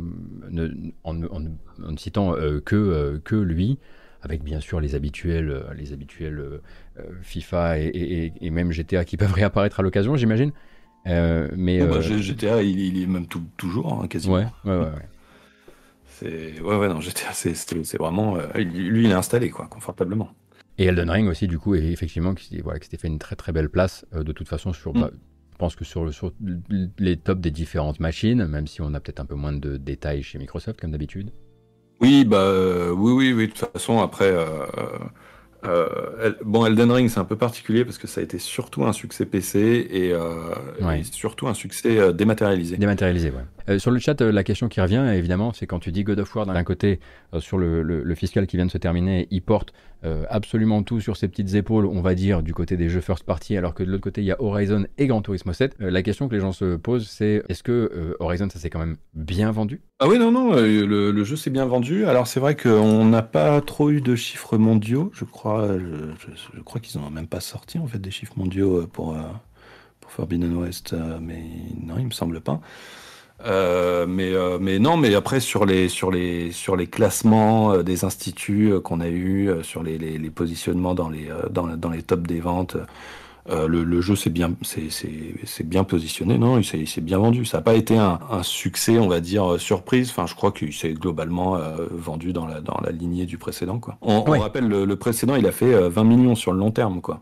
[1.02, 2.34] en, ne citant
[2.64, 3.78] que que lui,
[4.22, 6.60] avec bien sûr les habituels, les habituels
[7.22, 10.52] FIFA et, même GTA qui peuvent réapparaître à l'occasion, j'imagine.
[11.04, 14.34] mais oh, bah, GTA, il, est même toujours hein, quasiment.
[14.36, 14.90] Ouais, ouais, ouais.
[16.06, 20.32] C'est ouais, ouais, non, GTA, c'est vraiment, lui, il est installé quoi, confortablement.
[20.78, 23.36] Et Elden Ring aussi, du coup, et effectivement, qui, voilà, qui s'était fait une très
[23.36, 25.00] très belle place, euh, de toute façon, sur, mm.
[25.00, 25.10] bah,
[25.52, 26.32] je pense que sur, sur
[26.98, 30.22] les tops des différentes machines, même si on a peut-être un peu moins de détails
[30.22, 31.30] chez Microsoft, comme d'habitude.
[32.00, 34.66] Oui, bah, euh, oui, oui, oui, de toute façon, après, euh,
[35.64, 38.92] euh, bon, Elden Ring, c'est un peu particulier parce que ça a été surtout un
[38.92, 42.76] succès PC et, euh, surtout un succès dématérialisé.
[42.76, 43.44] Dématérialisé, ouais.
[43.78, 46.46] Sur le chat, la question qui revient, évidemment, c'est quand tu dis God of War
[46.46, 47.00] d'un côté,
[47.38, 49.72] sur le, fiscal qui vient de se terminer, il porte
[50.28, 53.56] absolument tout sur ses petites épaules, on va dire, du côté des jeux first party,
[53.56, 55.76] alors que de l'autre côté, il y a Horizon et Gran Turismo 7.
[55.78, 58.96] la question que les gens se posent, c'est est-ce que Horizon, ça s'est quand même
[59.14, 59.80] bien vendu?
[60.00, 62.04] Ah oui, non, non, le jeu s'est bien vendu.
[62.06, 66.80] Alors c'est vrai qu'on n'a pas trop eu de chiffres mondiaux, je crois je, crois
[66.80, 69.22] qu'ils n'ont même pas sorti en fait des chiffres mondiaux euh, pour, euh,
[70.00, 71.42] pour Forbidden West, euh, mais
[71.80, 72.60] non, il me semble pas.
[73.44, 79.00] Mais, mais non, mais après sur les, sur les, sur les classements des instituts qu'on
[79.00, 82.76] a eu, sur les, les, positionnements dans les, dans, dans, les tops des ventes,
[83.50, 87.44] euh, le, jeu s'est bien, c'est bien positionné, non Il s'est bien vendu.
[87.44, 90.10] Ça n'a pas été un, succès, on va dire, euh, surprise.
[90.10, 93.78] Enfin, je crois qu'il s'est globalement euh, vendu dans la, dans la lignée du précédent.
[93.78, 93.96] Quoi.
[94.00, 97.00] On, rappelle, le, précédent, il a fait 20 millions sur le long terme.
[97.00, 97.20] Quoi.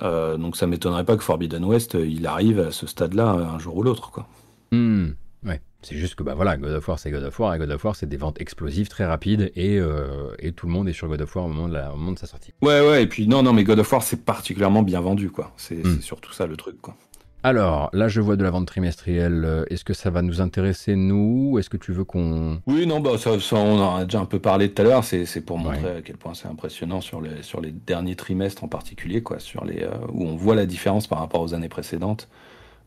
[0.00, 3.82] donc ça m'étonnerait pas que Forbidden West, il arrive à ce stade-là un jour ou
[3.82, 4.10] l'autre.
[4.10, 4.26] quoi.
[4.70, 5.10] Hmm.
[5.44, 5.60] Ouais.
[5.82, 7.84] C'est juste que bah voilà, God of War c'est God of War et God of
[7.84, 11.08] War c'est des ventes explosives très rapides et, euh, et, tout le monde est sur
[11.08, 12.52] God of War au moment de, la, au moment de sa sortie.
[12.60, 15.52] Ouais ouais et puis non non mais God of War c'est particulièrement bien vendu quoi.
[15.56, 16.00] C'est hmm.
[16.02, 16.96] surtout ça le truc quoi.
[17.42, 19.64] Alors, là, je vois de la vente trimestrielle.
[19.70, 22.60] Est-ce que ça va nous intéresser, nous Est-ce que tu veux qu'on...
[22.66, 25.04] Oui, non, bah, ça, on en a déjà un peu parlé tout à l'heure.
[25.04, 28.68] C'est pour montrer à quel point c'est impressionnant sur les, sur les derniers trimestres en
[28.68, 32.28] particulier, quoi, sur les, euh, où on voit la différence par rapport aux années précédentes.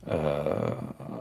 [0.09, 0.69] Euh,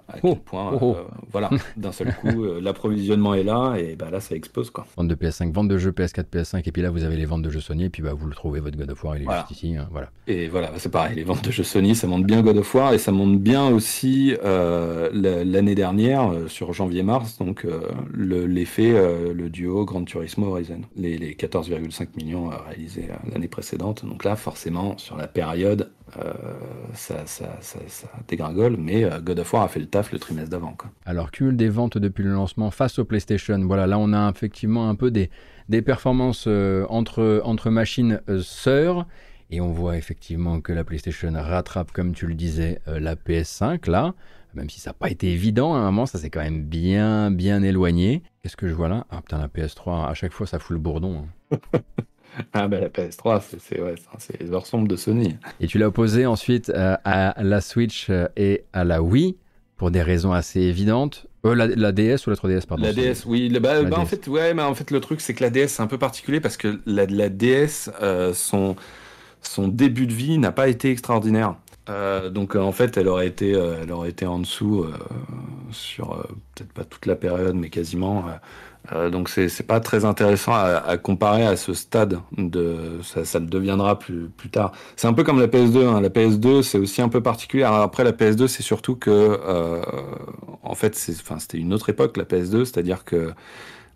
[0.09, 0.97] à quel oh, point, oh, oh.
[0.97, 4.87] Euh, voilà, d'un seul coup, euh, l'approvisionnement est là et bah là, ça explose quoi.
[4.97, 7.43] Vente de PS5, vente de jeux PS4, PS5, et puis là, vous avez les ventes
[7.43, 9.33] de jeux Sony, et puis bah, vous le trouvez, votre God of War, il est
[9.33, 10.11] juste ici, hein, voilà.
[10.27, 12.93] Et voilà, c'est pareil, les ventes de jeux Sony, ça monte bien God of War,
[12.93, 17.67] et ça monte bien aussi l'année dernière, sur janvier-mars, donc
[18.15, 18.93] l'effet,
[19.33, 24.99] le, duo Gran Turismo Horizon, les, les 14,5 millions réalisés l'année précédente, donc là, forcément,
[24.99, 25.91] sur la période,
[26.95, 30.19] ça, ça, ça, ça dégringole mais euh, God of War a fait le taf le
[30.19, 30.77] trimestre d'avant.
[31.07, 34.89] Alors, cumul des ventes depuis le lancement face au PlayStation, voilà, là on a effectivement
[34.89, 35.31] un peu des,
[35.69, 39.07] des performances euh, entre, entre machines euh, sœurs.
[39.51, 44.15] Et on voit effectivement que la PlayStation rattrape, comme tu le disais, la PS5 là.
[44.55, 47.31] Même si ça n'a pas été évident, à un moment, ça s'est quand même bien,
[47.31, 48.23] bien éloigné.
[48.43, 49.07] Qu'est-ce que je vois là?
[49.11, 51.27] Ah putain, la PS3, à chaque fois, ça fout le bourdon.
[51.53, 51.59] Hein.
[52.53, 53.95] Ah bah la PS3, c'est ouais,
[54.41, 55.37] les ressemble de Sony.
[55.61, 59.37] Et tu l'as opposé ensuite euh, à la Switch euh, et à la Wii
[59.77, 61.27] pour des raisons assez évidentes.
[61.45, 63.49] Euh, la, DS ou la 3DS, pardon La DS, oui.
[63.59, 65.83] Bah, bah, En, fait, ouais, mais en fait, le truc, c'est que la DS, c'est
[65.83, 67.91] un peu particulier parce que la, la DS,
[68.33, 68.77] son,
[69.41, 71.57] son début de vie n'a pas été extraordinaire.
[72.31, 74.87] donc en fait, elle aurait été, elle aurait été en dessous
[75.73, 78.27] sur peut-être pas toute la période, mais quasiment
[78.91, 83.39] euh, donc c'est pas très intéressant à, à, comparer à ce stade de ça, ça
[83.39, 84.73] le deviendra plus plus tard.
[84.97, 85.87] C'est un peu comme la PS2.
[85.87, 86.01] Hein.
[86.01, 87.63] La PS2 c'est aussi un peu particulier.
[87.63, 89.83] Alors après la PS2 c'est surtout que euh,
[90.65, 93.33] en fait c'est enfin c'était une autre époque la PS2, c'est-à-dire que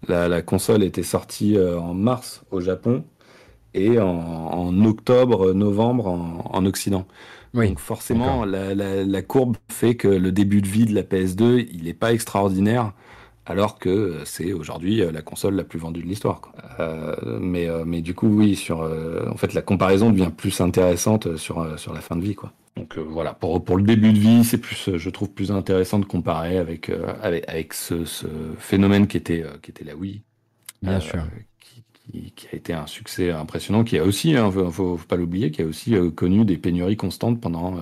[0.07, 3.05] la, la, console était sortie euh, en mars au Japon
[3.75, 7.07] et en, en octobre novembre en, en Occident.
[7.55, 11.03] Oui, Donc forcément la, la, la, courbe fait que le début de vie de la
[11.03, 12.93] PS2 il est pas extraordinaire
[13.47, 16.43] alors que c'est aujourd'hui euh, la console la plus vendue de l'histoire.
[16.81, 21.37] Euh, mais, euh, mais du coup, oui, sur, en fait, la comparaison devient plus intéressante
[21.37, 22.35] sur, sur la fin de vie.
[22.35, 22.53] Quoi.
[22.77, 26.05] Donc voilà, pour, pour le début de vie, c'est plus, je trouve plus intéressant de
[26.05, 26.91] comparer avec,
[27.23, 28.27] avec, avec ce, ce,
[28.59, 30.23] phénomène qui était, qui était la Wii.
[30.83, 31.23] Bien sûr.
[31.61, 35.17] Qui, qui, a été un succès impressionnant, qui a aussi, il hein, faut, faut, pas
[35.17, 37.79] l'oublier, qui a aussi connu des pénuries constantes pendant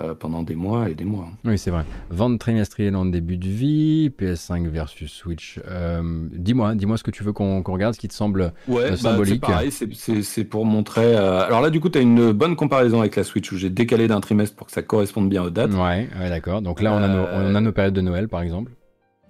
[0.00, 1.28] euh, pendant des mois et des mois.
[1.44, 1.84] Oui, c'est vrai.
[2.10, 5.58] Vente trimestrielle en début de vie, PS5 versus Switch.
[5.68, 8.96] Euh, dis-moi, dis-moi ce que tu veux qu'on regarde, ce qui te semble ouais, euh,
[8.96, 9.40] symbolique.
[9.40, 11.16] Bah, c'est pareil, c'est pour montrer.
[11.16, 14.08] Alors là, du coup, tu as une bonne comparaison avec la Switch où j'ai décalé
[14.08, 15.72] d'un trimestre pour que ça corresponde bien aux dates.
[15.72, 16.62] Ouais, ouais d'accord.
[16.62, 18.72] Donc là, on a, nos, on a nos périodes de Noël, par exemple.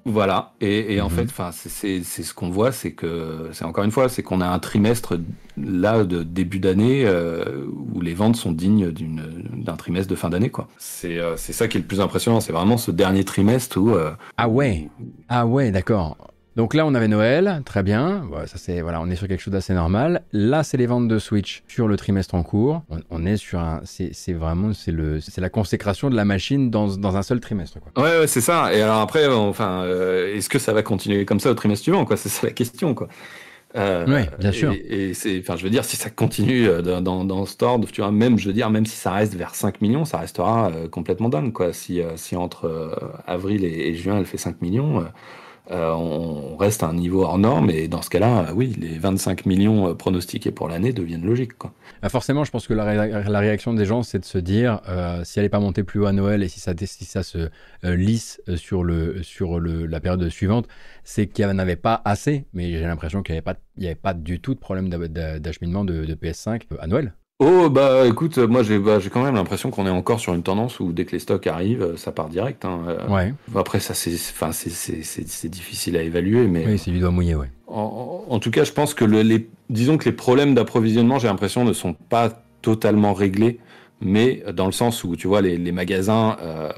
[0.06, 1.16] Voilà, et, et en mhm.
[1.16, 4.46] fait, enfin, c'est ce qu'on voit, c'est que c'est encore une fois, c'est qu'on a
[4.46, 5.18] un trimestre
[5.56, 10.50] là de début d'année euh, où les ventes sont dignes d'un trimestre de fin d'année,
[10.50, 10.68] quoi.
[10.78, 13.90] C'est euh, c'est ça qui est le plus impressionnant, c'est vraiment ce dernier trimestre où.
[13.90, 14.88] Euh, ah ouais,
[15.28, 16.16] ah ouais, d'accord.
[16.60, 18.28] Donc là, on avait Noël, très bien.
[18.44, 20.20] ça c'est voilà, on est sur quelque chose d'assez normal.
[20.34, 22.82] Là, c'est les ventes de Switch sur le trimestre en cours.
[23.08, 26.88] On, est sur un, c'est vraiment c'est le, c'est la consécration de la machine dans,
[26.98, 27.78] dans un seul trimestre.
[27.80, 28.04] Quoi.
[28.04, 28.74] Ouais, ouais c'est ça.
[28.74, 32.04] Et alors après, enfin, euh, est-ce que ça va continuer comme ça au trimestre suivant
[32.04, 33.08] Quoi, c'est ça la question, quoi.
[33.74, 34.74] Euh, oui, bien sûr.
[34.74, 38.02] Et, c'est, enfin, je veux dire, si ça continue euh, dans, dans, ce ordre, tu
[38.02, 41.30] vois, même, je veux dire, même si ça reste vers 5 millions, ça restera complètement
[41.30, 41.72] dingue, quoi.
[41.72, 45.06] Si, si entre avril et, juin, elle fait 5 millions,
[45.70, 49.46] euh, on reste à un niveau hors norme et dans ce cas-là, oui, les 25
[49.46, 51.52] millions euh, pronostiqués pour l'année deviennent logiques.
[52.02, 55.38] Bah, forcément, je pense que la, réaction des gens, c'est de se dire euh, si
[55.38, 56.74] elle n'est pas montée plus haut à Noël et si ça,
[57.22, 57.50] se
[57.84, 60.66] lisse sur, la période suivante,
[61.04, 62.46] c'est qu'il n'y en avait pas assez.
[62.52, 66.14] Mais j'ai l'impression qu'il n'y avait, avait, pas du tout de problème d'acheminement de, de
[66.14, 67.14] PS5 à Noël.
[67.42, 70.42] Oh bah écoute, moi j'ai bah, j'ai quand même l'impression qu'on est encore sur une
[70.42, 72.66] tendance où dès que les stocks arrivent, ça part direct.
[72.66, 72.82] Hein.
[72.86, 73.08] Euh.
[73.08, 73.34] Ouais.
[73.56, 77.34] Après ça c'est enfin c'est c'est difficile à évaluer, mais oui c'est du doigt mouillé,
[77.34, 77.50] ouais.
[77.66, 81.28] En, en, tout cas, je pense que le, les disons que les problèmes d'approvisionnement, j'ai
[81.28, 83.58] l'impression ne sont pas totalement réglés,
[84.02, 86.70] mais dans le sens où tu vois les, les magasins euh,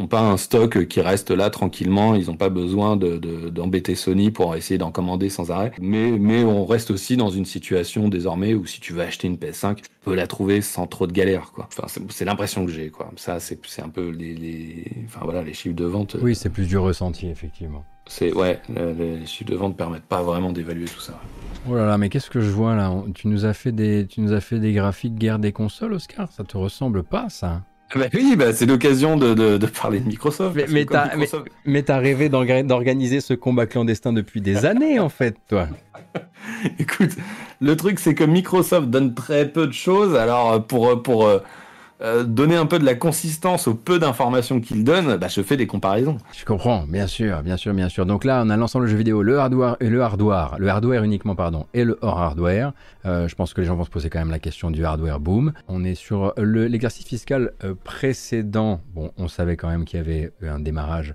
[0.00, 2.14] ont pas un stock qui reste là tranquillement.
[2.14, 5.72] Ils n'ont pas besoin d'embêter de, Sony pour essayer d'en commander sans arrêt.
[5.80, 9.36] Mais, mais on reste aussi dans une situation désormais où si tu veux acheter une
[9.36, 11.52] PS5, tu peux la trouver sans trop de galère.
[11.52, 11.68] Quoi.
[11.76, 12.90] Enfin, c'est l'impression que j'ai.
[12.90, 13.10] Quoi.
[13.16, 16.16] Ça, c'est un peu les, les, enfin, voilà, les chiffres de vente.
[16.20, 17.84] Oui, c'est plus du ressenti, effectivement.
[18.06, 21.20] C'est ouais, les, chiffres de vente permettent pas vraiment d'évaluer tout ça.
[21.68, 22.92] Oh là là, mais qu'est-ce que je vois là?
[23.14, 26.32] Tu nous as fait des, tu nous as fait des graphiques guerre des consoles, Oscar?
[26.32, 27.62] Ça te ressemble pas, ça
[27.94, 30.56] bah oui, bah c'est l'occasion de, de, de, parler de Microsoft.
[30.56, 31.16] Mais, mais t'as
[31.64, 35.68] mais, rêvé d'organiser ce combat clandestin depuis des années, en fait, toi.
[36.78, 37.10] Écoute,
[37.60, 40.14] le truc, c'est que Microsoft donne très peu de choses.
[40.14, 41.28] Alors, pour, pour,
[42.02, 45.42] euh, euh, donner un peu de la consistance au peu d'informations qu'il donne, bah, je
[45.42, 46.18] fais des comparaisons.
[46.36, 48.06] Je comprends, bien sûr, bien sûr, bien sûr.
[48.06, 51.04] Donc là, on a l'ensemble du jeu vidéo, le hardware et le hardware, le hardware
[51.04, 52.72] uniquement, pardon, et le hors hardware.
[53.06, 55.20] Euh, je pense que les gens vont se poser quand même la question du hardware
[55.20, 55.52] boom.
[55.68, 58.80] On est sur l'exercice fiscal euh, précédent.
[58.94, 61.14] Bon, on savait quand même qu'il y avait un démarrage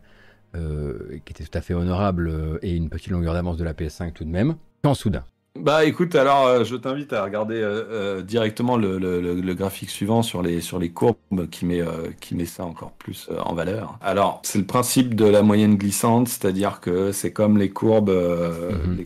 [1.25, 4.23] qui était tout à fait honorable et une petite longueur d'avance de la PS5 tout
[4.23, 4.55] de même.
[4.85, 5.25] Quand soudain,
[5.57, 9.89] bah écoute, alors euh, je t'invite à regarder euh, euh, directement le, le, le, graphique
[9.89, 11.81] suivant sur les, sur les courbes qui met,
[12.19, 13.97] qui met ça encore plus en valeur.
[14.01, 19.05] Alors c'est le principe de la moyenne glissante, c'est-à-dire que c'est comme les courbes, mhm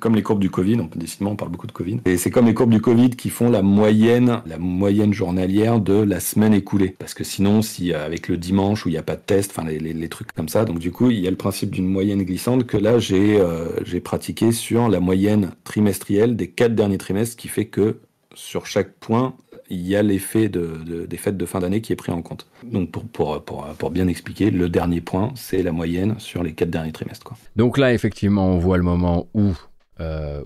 [0.00, 2.46] comme, les courbes du Covid, donc décidément on parle beaucoup de Covid, et c'est comme
[2.46, 6.94] les courbes du Covid qui font la moyenne, la moyenne journalière de la semaine écoulée.
[6.98, 9.52] Parce que sinon, si euh, avec le dimanche où il n'y a pas de test,
[9.56, 12.22] enfin les, trucs comme ça, donc du coup il y a le principe d'une moyenne
[12.22, 17.36] glissante que là j'ai euh, j'ai pratiqué sur la moyenne trimestrielle des quatre derniers trimestres,
[17.36, 17.98] qui fait que
[18.34, 19.34] sur chaque point,
[19.68, 22.46] il y a l'effet de, des fêtes de fin d'année qui est pris en compte.
[22.64, 26.52] Donc pour, pour, pour, pour bien expliquer, le dernier point, c'est la moyenne sur les
[26.52, 27.24] quatre derniers trimestres.
[27.24, 27.36] Quoi.
[27.56, 29.52] Donc là, effectivement, on voit le moment où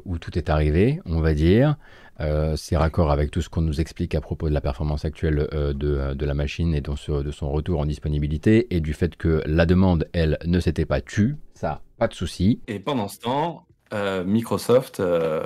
[0.06, 1.76] où tout est arrivé, on va dire.
[2.56, 6.24] c'est raccord avec tout ce qu'on nous explique à propos de la performance actuelle de,
[6.24, 10.38] la machine et de son retour en disponibilité et du fait que la demande, elle,
[10.46, 11.36] ne s'était pas tue.
[11.52, 12.62] Ça, pas de souci.
[12.66, 15.42] Et pendant ce temps, euh, Microsoft, euh,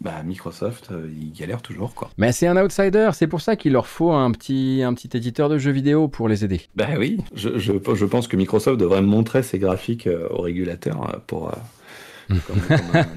[0.00, 2.10] bah, Microsoft, euh, il galère toujours quoi.
[2.16, 5.48] Mais c'est un outsider, c'est pour ça qu'il leur faut un petit, un petit éditeur
[5.48, 6.62] de jeux vidéo pour les aider.
[6.76, 11.50] Bah oui, je, je, je pense que Microsoft devrait montrer ses graphiques aux régulateurs pour
[12.28, 12.60] comme,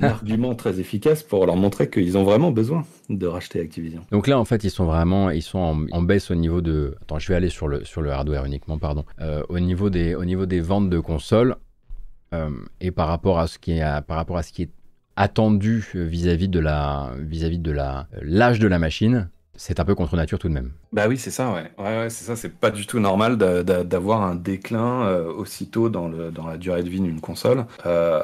[0.02, 4.02] un argument très efficace pour leur montrer qu'ils ont vraiment besoin de racheter Activision.
[4.12, 6.96] Donc là, en fait, ils sont vraiment, ils sont en, baisse au niveau de.
[7.02, 9.06] Attends, je vais aller sur le sur le hardware uniquement, pardon.
[9.50, 11.58] au niveau des au niveau des ventes de consoles,
[12.80, 14.70] et par rapport à ce qui est,
[15.16, 20.40] attendu vis-à-vis de la de la l'âge de la machine, c'est un peu contre nature
[20.40, 20.72] tout de même.
[20.94, 21.72] Bah oui, c'est ça, ouais.
[21.78, 26.58] Ouais, c'est ça, c'est pas du tout normal d'avoir un déclin euh, aussitôt dans la
[26.58, 27.66] durée de vie d'une console.
[27.86, 28.22] Euh,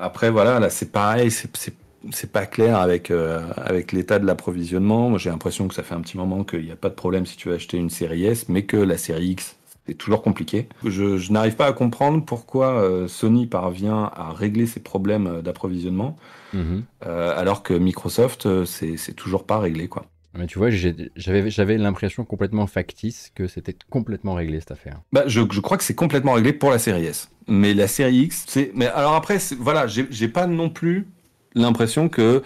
[0.00, 3.12] après, voilà, là, c'est pareil, c'est pas clair avec,
[3.56, 5.10] avec l'état de l'approvisionnement.
[5.10, 7.26] Moi, j'ai l'impression que ça fait un petit moment qu'il n'y a pas de problème
[7.26, 10.68] si tu veux acheter une série S, mais que la série X c'est toujours compliqué.
[10.84, 16.16] Je, n'arrive pas à comprendre pourquoi euh, Sony parvient à régler ses problèmes euh, d'approvisionnement,
[16.52, 16.84] mhm.
[17.06, 19.88] euh, alors que Microsoft, c'est toujours pas réglé.
[19.88, 20.06] quoi.
[20.36, 25.00] Mais tu vois, j'avais l'impression complètement factice que c'était complètement réglé cette affaire.
[25.12, 27.30] Bah, je, je crois que c'est complètement réglé pour la série S.
[27.46, 28.72] Mais la série X, c'est.
[28.74, 31.06] Mais alors après, voilà, j'ai pas non plus
[31.54, 32.42] l'impression que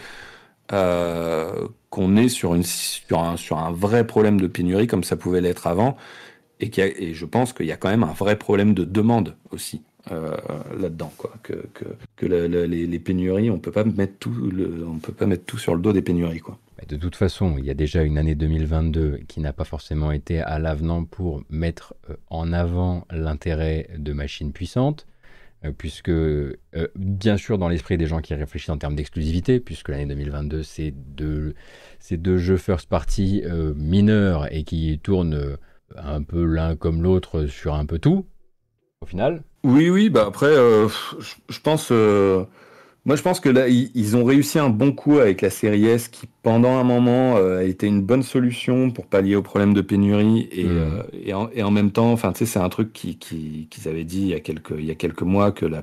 [0.70, 5.40] qu'on est sur, une, sur, un, sur un vrai problème de pénurie comme ça pouvait
[5.40, 5.96] l'être avant
[6.61, 9.83] et, et je pense qu'il y a quand même un vrai problème de demande aussi
[10.12, 10.37] euh,
[10.79, 11.35] là-dedans, quoi.
[11.42, 11.68] Que,
[12.16, 16.59] que, les, pénuries, on peut peut pas mettre tout sur le dos des pénuries, quoi.
[16.88, 20.40] De toute façon, il y a déjà une année 2022 qui n'a pas forcément été
[20.40, 25.07] à l'avenant pour mettre euh, en avant l'intérêt de machines puissantes,
[25.64, 26.12] euh, puisque
[26.94, 30.92] bien sûr dans l'esprit des gens qui réfléchissent en termes d'exclusivité, puisque l'année 2022 c'est
[30.92, 31.55] deux,
[32.12, 33.42] deux jeux first party
[33.75, 35.59] mineurs et qui tournent
[35.96, 38.27] un peu l'un comme l'autre sur un peu tout,
[39.01, 39.42] au final.
[39.64, 40.88] Oui, oui, bah après, euh,
[41.48, 41.88] je pense.
[41.90, 42.44] Euh,
[43.05, 46.09] moi, je pense que là, ils, ont réussi un bon coup avec la série S
[46.09, 49.81] qui, pendant un moment, euh, a été une bonne solution pour pallier aux problèmes de
[49.81, 50.46] pénurie.
[50.53, 51.48] Et, mmh.
[51.55, 54.29] et, en, même temps, enfin, tu sais, c'est un truc qu'ils qui, avaient dit il
[54.29, 55.83] y, a quelques, il y a quelques mois que la,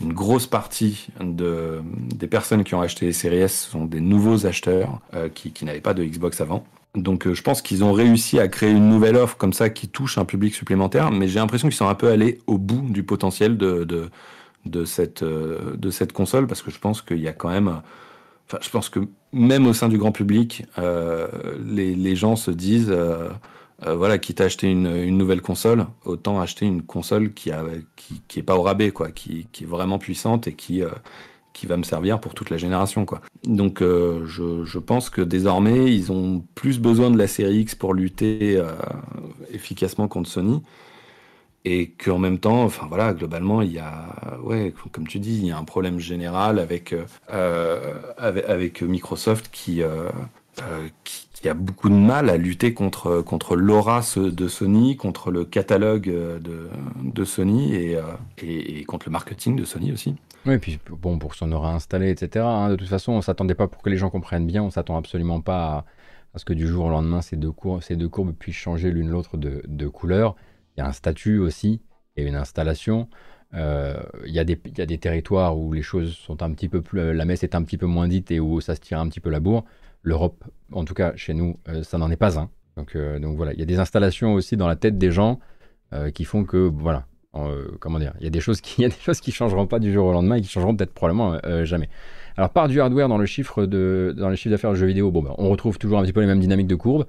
[0.00, 1.80] une grosse partie de,
[2.12, 5.00] des personnes qui ont acheté les séries S sont des nouveaux acheteurs
[5.34, 6.64] qui, qui n'avaient pas de Xbox avant.
[6.94, 9.88] Donc euh, je pense qu'ils ont réussi à créer une nouvelle offre comme ça qui
[9.88, 13.02] touche un public supplémentaire, mais j'ai l'impression qu'ils sont un peu allés au bout du
[13.02, 14.10] potentiel de, de,
[14.66, 17.80] de, cette, euh, de cette console, parce que je pense qu'il y a quand même...
[18.46, 19.00] Enfin, je pense que
[19.32, 21.28] même au sein du grand public, euh,
[21.64, 23.30] les, les, gens se disent, euh,
[23.86, 27.64] voilà, quitte à acheter une, une, nouvelle console, autant acheter une console qui, a,
[27.96, 30.82] qui, qui est pas au rabais, quoi, qui, qui est vraiment puissante et qui,
[31.52, 33.20] qui va me servir pour toute la génération quoi.
[33.44, 37.94] Donc euh, je, pense que désormais ils ont plus besoin de la série X pour
[37.94, 38.72] lutter euh,
[39.52, 40.62] efficacement contre Sony
[41.64, 45.46] et qu'en même temps, enfin voilà, globalement il y a, ouais, comme tu dis, il
[45.46, 46.94] y a un problème général avec
[47.32, 49.82] euh, avec, Microsoft qui,
[51.32, 56.06] qui a beaucoup de mal à lutter contre, contre l'aura de Sony, contre le catalogue
[56.06, 56.68] de,
[57.02, 57.98] de Sony et,
[58.42, 60.16] et, contre le marketing de Sony aussi.
[60.44, 62.44] Oui, puis bon, pour son aura installé, etc.
[62.44, 64.96] Hein, de toute façon, on s'attendait pas pour que les gens comprennent bien, on s'attend
[64.96, 65.84] absolument pas
[66.34, 69.88] à, ce que du jour au lendemain, ces deux, courbes puissent changer l'une l'autre de,
[69.88, 70.34] couleur.
[70.76, 71.80] Il y a un statut aussi,
[72.16, 73.08] et une installation.
[73.54, 74.56] Euh, il, y a des,
[74.98, 77.12] territoires où les choses sont un petit peu plus.
[77.12, 79.20] La messe est un petit peu moins dite et où ça se tire un petit
[79.20, 79.64] peu la bourre.
[80.02, 82.50] L'Europe, en tout cas chez nous, euh, ça n'en est pas un.
[82.76, 85.38] Donc, euh, donc voilà, il y a des installations aussi dans la tête des gens
[86.14, 88.84] qui font que voilà, euh, comment dire, il y a des choses qui, il y
[88.84, 91.38] a des choses qui changeront pas du jour au lendemain et qui changeront peut-être probablement
[91.44, 91.88] euh, jamais.
[92.36, 95.10] Alors par du hardware dans le chiffre de, dans les chiffres d'affaires de jeux vidéo,
[95.10, 97.06] bon, ben, on retrouve toujours un petit peu les mêmes dynamiques de courbe.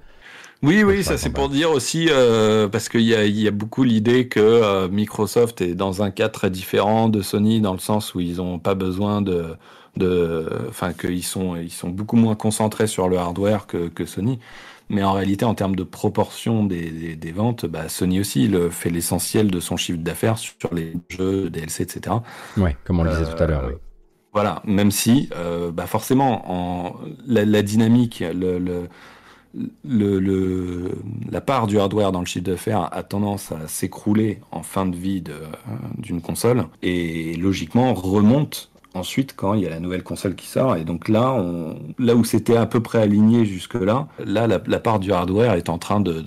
[0.62, 3.84] Oui, oui, ça c'est pour dire aussi, euh, parce qu'il y a, y a beaucoup
[3.84, 8.20] l'idée que Microsoft est dans un cas très différent de Sony, dans le sens où
[8.20, 9.56] ils n'ont pas besoin de,
[9.96, 14.38] de, enfin qu'ils sont, ils sont beaucoup moins concentrés sur le hardware que, que Sony.
[14.88, 18.90] Mais en réalité, en termes de proportion des, des, ventes, bah, Sony aussi il fait
[18.90, 22.16] l'essentiel de son chiffre d'affaires sur les jeux, DLC, etc.
[22.56, 23.64] Ouais, comme on le disait tout à l'heure.
[23.68, 23.74] Oui.
[24.34, 28.88] Voilà, même si, euh, bah forcément, en, la, la dynamique, le, le,
[29.84, 30.90] le, le,
[31.30, 34.96] la part du hardware dans le chiffre d'affaires a tendance à s'écrouler en fin de
[34.96, 35.22] vie
[35.98, 40.76] d'une console et logiquement remonte ensuite quand il y a la nouvelle console qui sort.
[40.76, 45.00] Et donc là, on, là où c'était à peu près aligné jusque-là, là, la, part
[45.00, 46.22] du hardware est en train de,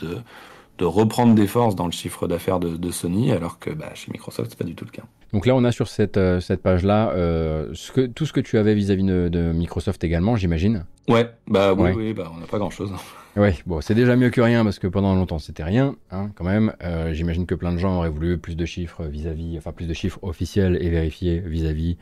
[0.77, 4.51] de reprendre des forces dans le chiffre d'affaires de, Sony, alors que bah, chez Microsoft,
[4.51, 5.03] c'est pas du tout le cas.
[5.33, 8.57] Donc là, on a sur cette, euh, cette page-là euh, ce tout ce que tu
[8.57, 10.85] avais vis-à-vis de, Microsoft également, j'imagine.
[11.09, 12.91] Ouais, bah oui, oui bah, on n'a pas grand-chose.
[13.39, 16.43] Oui, bon, c'est déjà mieux que rien parce que pendant longtemps c'était rien, hein, quand
[16.43, 16.73] même.
[16.83, 19.93] Euh, j'imagine que plein de gens auraient voulu plus de chiffres vis-à-vis, enfin plus de
[19.93, 21.97] chiffres officiels et vérifiés vis-à-vis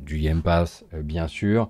[0.00, 1.68] du Game Pass, bien sûr.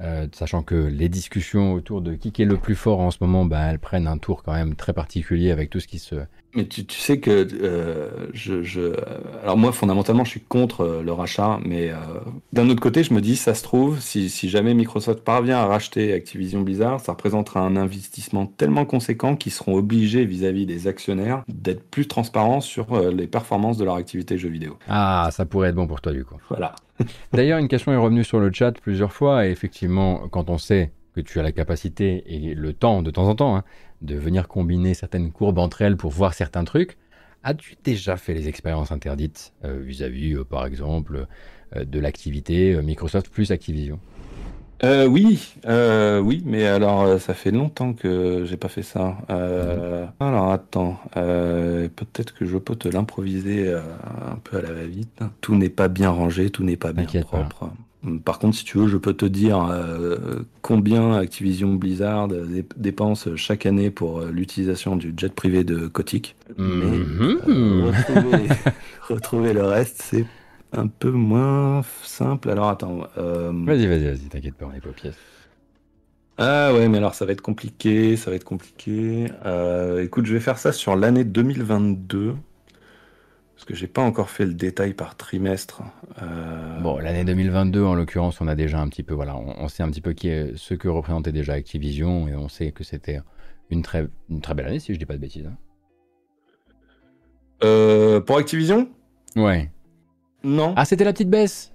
[0.00, 3.44] Euh, sachant que les discussions autour de qui est le plus fort en ce moment,
[3.44, 6.14] bah, elles prennent un tour quand même très particulier avec tout ce qui se...
[6.54, 8.94] Mais tu, sais que euh, je,
[9.42, 11.92] Alors moi, fondamentalement, je suis contre euh, le rachat, mais
[12.52, 16.12] d'un autre côté, je me dis, ça se trouve, si, jamais Microsoft parvient à racheter
[16.12, 21.82] Activision Blizzard, ça représentera un investissement tellement conséquent qu'ils seront obligés vis-à-vis des actionnaires d'être
[21.82, 24.78] plus transparents sur les performances de leur activité jeux vidéo.
[24.88, 26.36] Ah, ça pourrait être bon pour toi du coup.
[26.48, 26.74] Voilà.
[27.32, 30.92] D'ailleurs, une question est revenue sur le chat plusieurs fois, et effectivement, quand on sait
[31.14, 33.64] que tu as la capacité et le temps, de temps en temps, hein,
[34.02, 36.96] de venir combiner certaines courbes entre elles pour voir certains trucs,
[37.42, 41.26] as-tu déjà fait les expériences interdites euh, vis-à-vis, euh, par exemple,
[41.76, 44.00] euh, de l'activité Microsoft plus Activision?
[44.84, 49.16] Euh, oui, euh, oui, mais alors euh, ça fait longtemps que j'ai pas fait ça.
[49.30, 55.20] Euh, alors attends, euh, peut-être que je peux te l'improviser un peu à la va-vite.
[55.40, 57.70] Tout n'est pas bien rangé, tout n'est pas bien propre.
[58.24, 59.68] Par contre, si tu veux, je peux te dire
[60.62, 62.28] combien Activision Blizzard
[62.76, 66.36] dépense chaque année pour l'utilisation du jet privé de Kotick.
[66.56, 67.92] Mais mhm.
[69.08, 70.24] retrouver le reste, c'est
[70.72, 72.50] un peu moins simple.
[72.50, 73.06] Alors attends.
[73.16, 75.16] Euh, vas-y, vas-y, vas-y, t'inquiète pas, on est pas pièce.
[76.36, 79.26] Ah ouais, mais alors ça va être compliqué, ça va être compliqué.
[79.44, 82.36] Euh, écoute, je vais faire ça sur l'année 2022.
[83.54, 85.82] Parce que j'ai pas encore fait le détail par trimestre.
[86.22, 89.82] Euh, bon, l'année 2022, en l'occurrence, on a déjà un petit peu, voilà, on, sait
[89.82, 93.20] un petit peu qui est, ce que représentait déjà Activision et on sait que c'était
[93.70, 95.50] une très, une très belle année, si je dis pas de bêtises.
[97.60, 98.20] Hein.
[98.24, 98.88] pour Activision?
[99.34, 99.72] Ouais.
[100.44, 100.74] Non.
[100.76, 101.72] Ah, c'était la petite baisse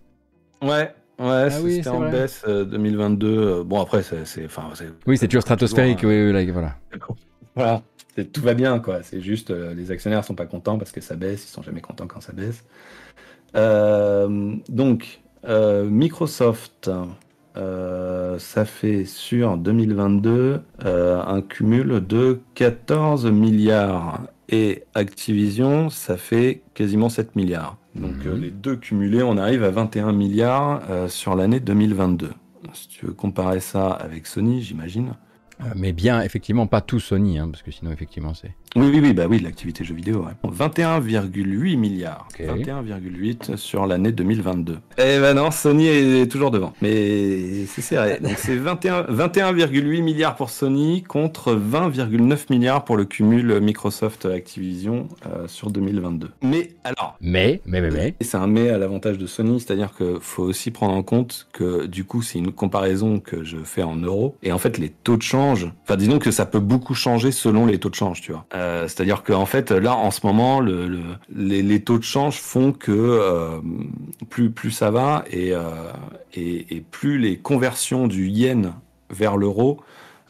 [0.62, 3.28] Ouais, ouais, ah c'était en baisse 2022.
[3.28, 4.48] Euh, euh, bon, après, c'est.
[5.06, 6.76] Oui, c'est toujours stratosphérique, oui, oui, voilà.
[7.56, 7.82] voilà,
[8.32, 9.04] tout va bien, quoi.
[9.04, 11.82] C'est juste, euh, les actionnaires sont pas contents parce que ça baisse, ils sont jamais
[11.82, 12.64] contents quand ça baisse.
[14.70, 16.90] donc, Microsoft,
[17.56, 27.36] ça fait sur 2022 un cumul de 14 milliards et Activision, ça fait quasiment 7
[27.36, 27.78] milliards.
[27.96, 28.42] Donc euh, mhm.
[28.42, 32.32] les deux cumulés, on arrive à 21 milliards euh, sur l'année 2022.
[32.74, 35.14] Si tu veux comparer ça avec Sony, j'imagine.
[35.62, 38.56] Euh, mais bien, effectivement, pas tout Sony, hein, parce que sinon, effectivement, c'est.
[38.76, 40.26] Oui, oui, oui, bah oui, l'activité jeu vidéo.
[40.44, 42.28] 21,8 milliards.
[42.40, 44.80] 21,8 sur l'année 2022.
[44.98, 46.74] Eh ben non, Sony est toujours devant.
[46.82, 48.20] Mais c'est serré.
[48.22, 55.48] Donc c'est 21,8 milliards pour Sony contre 20,9 milliards pour le cumul Microsoft Activision euh,
[55.48, 56.32] sur 2022.
[56.42, 57.16] Mais alors.
[57.22, 58.16] Mais, mais, mais, mais.
[58.22, 61.86] C'est un mais à l'avantage de Sony, c'est-à-dire qu'il faut aussi prendre en compte que
[61.86, 64.36] du coup, c'est une comparaison que je fais en euros.
[64.42, 67.68] Et en fait, les taux de change, enfin, disons que ça peut beaucoup changer selon
[67.68, 68.46] les taux de change, tu vois.
[68.56, 72.92] Euh, euh, c'est-à-dire qu'en fait, là, en ce moment, les, taux de change font que
[72.92, 73.60] euh,
[74.30, 75.92] plus, ça va euh,
[76.34, 78.74] et, plus les conversions du yen
[79.10, 79.82] vers l'euro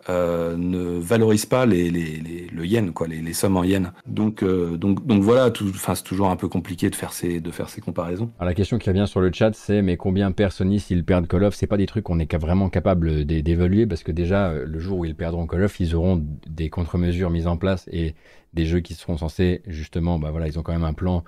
[0.09, 3.93] euh, ne valorise pas le yen, les, sommes en yen.
[4.05, 5.51] Donc, euh, donc, donc voilà,
[5.95, 7.41] c'est toujours un peu compliqué de faire ces,
[7.83, 8.31] comparaisons.
[8.37, 11.27] Alors la question qui revient sur le chat, c'est mais combien perd Sony s'ils perdent
[11.27, 11.55] Call of?
[11.55, 14.99] C'est pas des trucs qu'on est vraiment capable d'évaluer parce que déjà, euh, le jour
[14.99, 18.15] où ils perdront Call of, ils auront des contre-mesures mises en place et
[18.53, 21.23] des jeux qui seront censés, justement, bah voilà, ils ont quand même un plan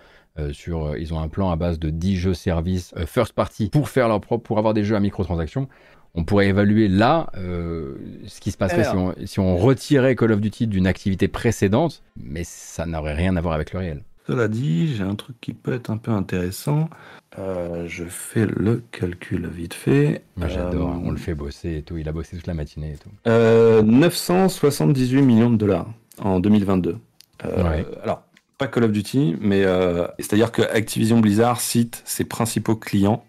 [0.52, 4.10] sur, ils ont un plan à base de 10 jeux services first party pour faire
[4.10, 5.70] leur propre, pour avoir des jeux à microtransactions
[6.16, 7.96] on pourrait évaluer là euh,
[8.26, 8.86] ce qui se passerait
[9.26, 13.54] si, on, retirait Call of Duty d'une activité précédente, mais ça n'aurait rien à voir
[13.54, 14.04] avec le réel.
[14.26, 16.90] Cela dit, j'ai un truc qui peut être un peu intéressant.
[17.38, 20.24] Euh, je fais le calcul vite fait.
[20.48, 21.98] J'adore, euh, on le fait bosser et tout.
[21.98, 23.12] Il a bossé toute la matinée et tout.
[23.30, 25.88] 978 millions de dollars
[26.18, 26.98] en 2022.
[27.40, 28.24] Alors,
[28.58, 29.64] pas Call of Duty, mais
[30.18, 33.24] c'est-à-dire que Activision Blizzard cite ses principaux clients.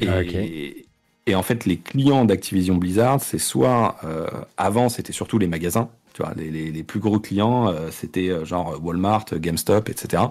[0.00, 0.87] Et, ah,
[1.28, 4.26] et en fait, les clients d'Activision Blizzard, c'est soit euh,
[4.56, 5.90] avant, c'était surtout les magasins.
[6.14, 10.22] Tu vois, les, plus gros clients, euh, c'était euh, genre Walmart, GameStop, etc.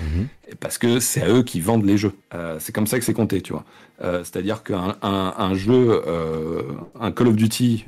[0.00, 0.28] Mhm.
[0.60, 2.12] Parce que c'est à eux qui vendent les jeux.
[2.60, 3.64] c'est comme ça que c'est compté, tu vois.
[4.00, 6.02] C'est-à-dire qu'un un, jeu,
[7.00, 7.86] un Call of Duty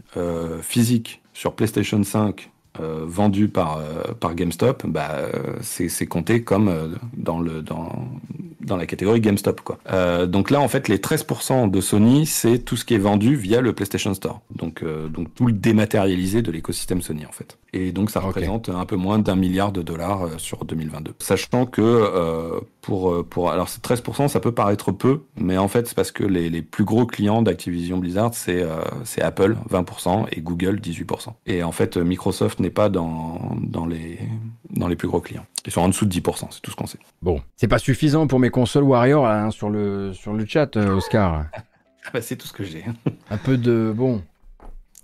[0.62, 2.50] physique sur PlayStation 5
[2.80, 3.80] vendu par,
[4.18, 5.28] par GameStop, bah,
[5.60, 8.08] c'est compté comme dans, le, dans,
[8.66, 9.60] dans la catégorie GameStop.
[9.62, 9.78] Quoi.
[9.90, 13.36] Euh, donc là, en fait, les 13% de Sony, c'est tout ce qui est vendu
[13.36, 14.40] via le PlayStation Store.
[14.54, 17.56] Donc, euh, donc tout le dématérialisé de l'écosystème Sony, en fait.
[17.72, 21.14] Et donc ça représente un peu moins d'un milliard de dollars euh, sur 2022.
[21.18, 23.50] Sachant que euh, pour, pour...
[23.50, 26.62] Alors c'est 13%, ça peut paraître peu, mais en fait c'est parce que les, les
[26.62, 28.64] plus gros clients d'Activision Blizzard, c'est
[29.04, 31.28] c'est Apple, 20%, et Google, 18%.
[31.46, 34.18] Et en fait, Microsoft n'est pas dans, dans, les,
[34.70, 35.44] dans les plus gros clients.
[35.66, 36.98] Ils sont en dessous de 10%, c'est tout ce qu'on sait.
[37.22, 41.46] Bon, c'est pas suffisant pour mes consoles Warrior hein, sur, le, sur le chat, Oscar.
[42.12, 42.84] bah, c'est tout ce que j'ai.
[43.30, 43.92] Un peu de...
[43.94, 44.22] Bon,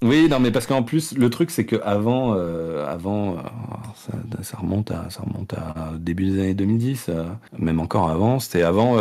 [0.02, 4.56] oui, non, mais parce qu'en plus, le truc, c'est que avant, euh, avant, euh, ça,
[4.56, 7.24] remonte à, ça remonte à début des années 2010, euh,
[7.56, 8.40] même encore avant.
[8.40, 8.98] C'était avant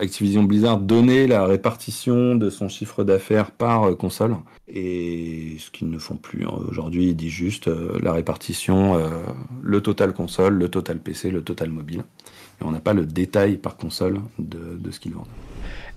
[0.00, 4.36] Activision Blizzard donnait la répartition de son chiffre d'affaires par console,
[4.68, 6.52] et ce qu'ils ne font plus hein.
[6.68, 7.68] aujourd'hui, ils disent juste
[8.00, 9.00] la répartition,
[9.62, 12.04] le total console, le total PC, le total mobile.
[12.60, 15.26] Et on n'a pas le détail par console de, de ce qu'ils vendent.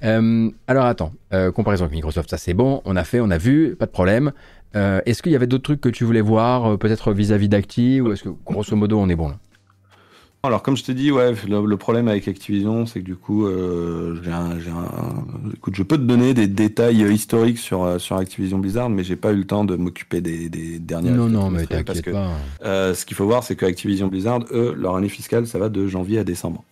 [0.03, 3.37] Euh, alors attends, euh, comparaison avec Microsoft, ça c'est bon, on a fait, on a
[3.37, 4.31] vu, pas de problème.
[4.75, 8.11] Euh, est-ce qu'il y avait d'autres trucs que tu voulais voir, peut-être vis-à-vis d'Acti, ou
[8.11, 9.37] est-ce que grosso modo on est bon là?
[10.45, 14.31] Alors comme je te dis, ouais, le, problème avec Activision, c'est que du coup, j'ai
[14.31, 14.57] un,
[15.53, 19.31] écoute, je peux te donner des détails historiques sur sur Activision Blizzard, mais j'ai pas
[19.31, 21.13] eu le temps de m'occuper des, des dernières.
[21.13, 22.93] Non, non, mais t'inquiète pas.
[22.93, 25.87] ce qu'il faut voir, c'est que Activision Blizzard, eux, leur année fiscale, ça va de
[25.87, 26.65] janvier à décembre.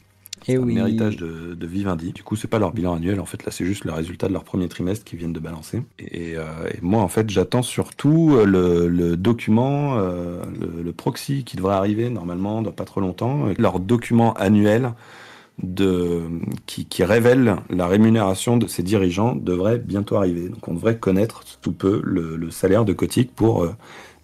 [0.48, 0.80] Et oui.
[0.80, 2.14] un héritage de, de, Vivendi.
[2.14, 3.20] Du coup, c'est pas leur bilan annuel.
[3.20, 5.84] En fait, là, c'est juste le résultat de leur premier trimestre qu'ils viennent de balancer.
[6.00, 6.46] Et, euh,
[6.82, 10.42] moi, en fait, j'attends surtout euh, le, document, euh,
[10.84, 13.48] le, proxy qui devrait arriver normalement dans pas trop longtemps.
[13.58, 14.94] Leur document annuel
[15.62, 16.24] de,
[16.66, 20.50] qui, qui, révèle la rémunération de ces dirigeants devrait bientôt arriver.
[20.50, 23.68] Donc, on devrait connaître tout peu le, salaire de Kotick pour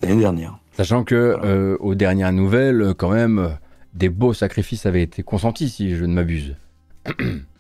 [0.01, 0.57] l'année dernière.
[0.73, 3.57] Sachant que aux dernières nouvelles, quand même
[3.93, 6.55] des beaux sacrifices avaient été consentis, si je ne m'abuse.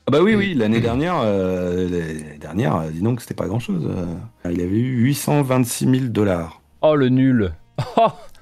[0.07, 3.85] Ah bah oui, oui, l'année dernière, euh, l'année dernière, euh, dis donc, c'était pas grand-chose.
[3.89, 4.49] Euh.
[4.49, 6.61] il avait eu 826 000 dollars.
[6.81, 7.51] Oh, le nul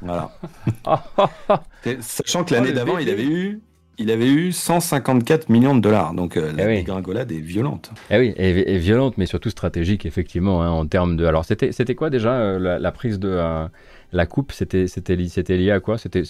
[0.01, 0.29] Voilà.
[2.01, 3.61] Sachant que l'année oh, d'avant, il avait eu
[3.97, 7.91] il avait eu 154 millions de dollars, donc la eh dégringolade est violente.
[8.11, 11.23] Eh oui, et, violente, mais surtout stratégique, effectivement, hein, en termes de...
[11.23, 13.69] Alors, c'était, c'était quoi déjà la, prise de,
[14.16, 14.88] la coupe, c'était
[15.18, 15.97] lié à quoi?
[15.97, 16.22] C'était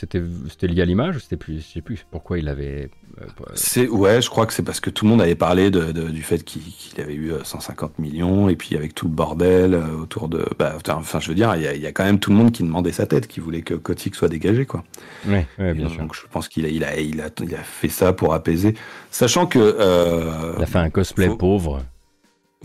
[0.68, 2.90] lié à l'image C'était plus, je sais plus pourquoi il avait.
[3.22, 5.92] Euh, c'est ouais, je crois que c'est parce que tout le monde avait parlé de,
[5.92, 6.64] du fait qu'il
[7.00, 10.46] avait eu 150 euh, millions et puis avec tout le bordel euh, autour de.
[10.58, 12.92] Bah, enfin, je veux dire, il y, a, quand même tout le monde qui demandait
[12.92, 14.84] sa tête, qui voulait que Kotick soit dégagé, quoi.
[15.28, 16.00] Oui, bien sûr.
[16.00, 18.74] Donc je pense qu'il a, il a, il a, il a, fait ça pour apaiser,
[19.12, 20.56] sachant que.
[20.58, 21.84] il a fait un cosplay pauvre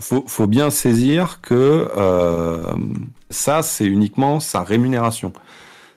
[0.01, 2.73] faut, faut bien saisir que euh,
[3.29, 5.31] ça, c'est uniquement sa rémunération.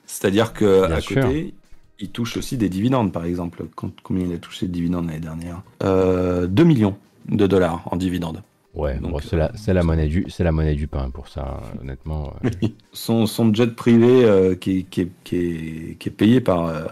[0.05, 1.53] C'est-à-dire que à côté,
[1.99, 3.65] il touche aussi des dividendes, par exemple.
[3.75, 5.61] combien il a touché de dividendes l'année dernière?
[5.83, 6.95] Euh, 2 millions
[7.27, 8.41] de dollars en dividendes.
[8.75, 12.33] Ouais, c'est la, la, monnaie du, c'est la monnaie du pain pour ça, honnêtement.
[12.91, 16.83] son, son, jet privé euh, qui, qui, qui, est, qui, est, payé par, euh,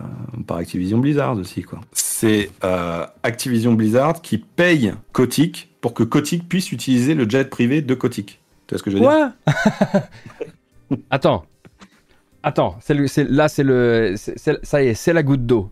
[0.47, 1.81] par Activision Blizzard aussi, quoi.
[1.91, 7.81] C'est euh, Activision Blizzard qui paye Kotick pour que Kotick puisse utiliser le jet privé
[7.81, 8.39] de Kotick.
[8.67, 9.33] Tu vois ce que je veux dire
[11.09, 11.45] Attends.
[12.41, 12.93] Attends, c'est
[13.29, 15.69] là c'est le ça y est, c'est la goutte d'eau.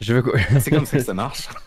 [0.00, 0.22] Je veux
[0.58, 1.48] C'est comme ça que ça marche.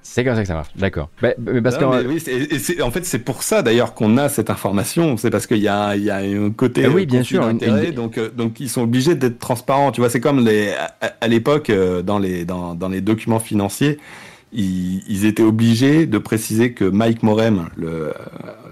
[0.00, 1.10] C'est comme ça que ça marche, d'accord.
[1.22, 5.18] Mais, parce oui, en fait, c'est pour ça d'ailleurs qu'on a cette information.
[5.18, 6.86] C'est parce qu'il y a, il y a un côté.
[6.86, 7.46] oui, bien sûr.
[7.94, 9.92] Donc, euh, donc, ils sont obligés d'être transparents.
[9.92, 10.72] Tu vois, c'est comme les,
[11.20, 13.98] à, l'époque, euh, dans les, dans, dans les documents financiers,
[14.52, 18.12] ils, étaient obligés de préciser que Mike Morem, le,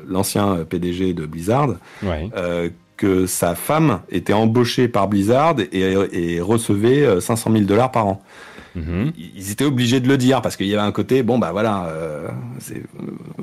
[0.08, 7.20] l'ancien PDG de Blizzard, euh, que sa femme était embauchée par Blizzard et, et recevait
[7.20, 8.22] 500 000 dollars par an.
[8.74, 9.12] Mhm.
[9.16, 11.86] Ils étaient obligés de le dire parce qu'il y avait un côté, bon bah voilà,
[11.86, 12.28] euh,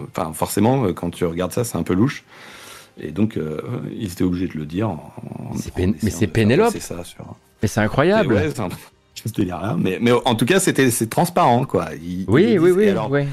[0.10, 2.24] enfin forcément quand tu regardes ça, c'est un peu louche.
[3.00, 3.40] Et donc
[3.92, 4.90] ils étaient obligés de le dire.
[5.78, 6.72] mais c'est Pénélope.
[6.72, 7.04] C'est ça.
[7.04, 7.36] Sur...
[7.62, 8.34] Mais c'est incroyable.
[8.34, 8.50] Ouais,
[9.78, 11.90] mais, mais en tout cas, c'était c'est transparent quoi.
[12.00, 12.72] oui, oui, oui,
[13.10, 13.26] oui.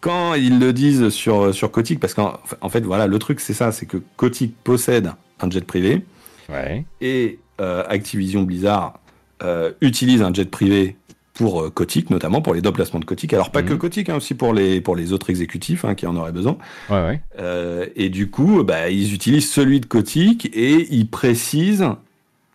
[0.00, 3.54] Quand ils le disent sur sur Kotick, parce qu'en en fait voilà, le truc c'est
[3.54, 6.04] ça, c'est que Kotick possède un jet privé.
[6.48, 6.84] Ouais.
[7.00, 9.00] Et euh, Activision Blizzard
[9.42, 10.96] euh, utilise un jet privé
[11.38, 13.32] pour euh, Kotick, notamment pour les déplacements de Kotick.
[13.32, 13.78] Alors pas que mhm.
[13.78, 16.58] Kotick, hein, aussi pour les pour les autres exécutifs hein, qui en auraient besoin.
[16.90, 17.20] Ouais, ouais.
[17.38, 21.86] Euh, et du coup, bah, ils utilisent celui de Kotick et ils précisent,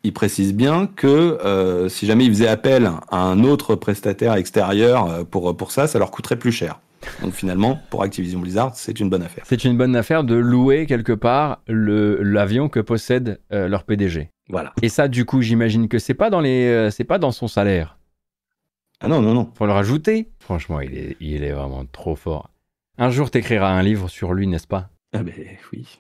[0.04, 5.10] ils précisent bien que euh, si jamais ils faisaient appel à un autre prestataire extérieur
[5.10, 6.80] euh, pour pour ça, ça leur coûterait plus cher.
[7.22, 9.44] Donc finalement, pour Activision Blizzard, c'est une bonne affaire.
[9.46, 14.30] C'est une bonne affaire de louer quelque part l'avion que possède euh, leur PDG.
[14.50, 14.74] Voilà.
[14.82, 17.98] Et ça, du coup, j'imagine que c'est pas dans les, c'est pas dans son salaire.
[19.02, 19.50] Ah non, non, non.
[19.56, 20.30] Faut le rajouter.
[20.40, 22.50] Franchement, il est, il est vraiment trop fort.
[22.98, 24.90] Un jour, t'écriras un livre sur lui, n'est-ce pas?
[25.14, 25.34] Ah ben
[25.72, 26.00] oui.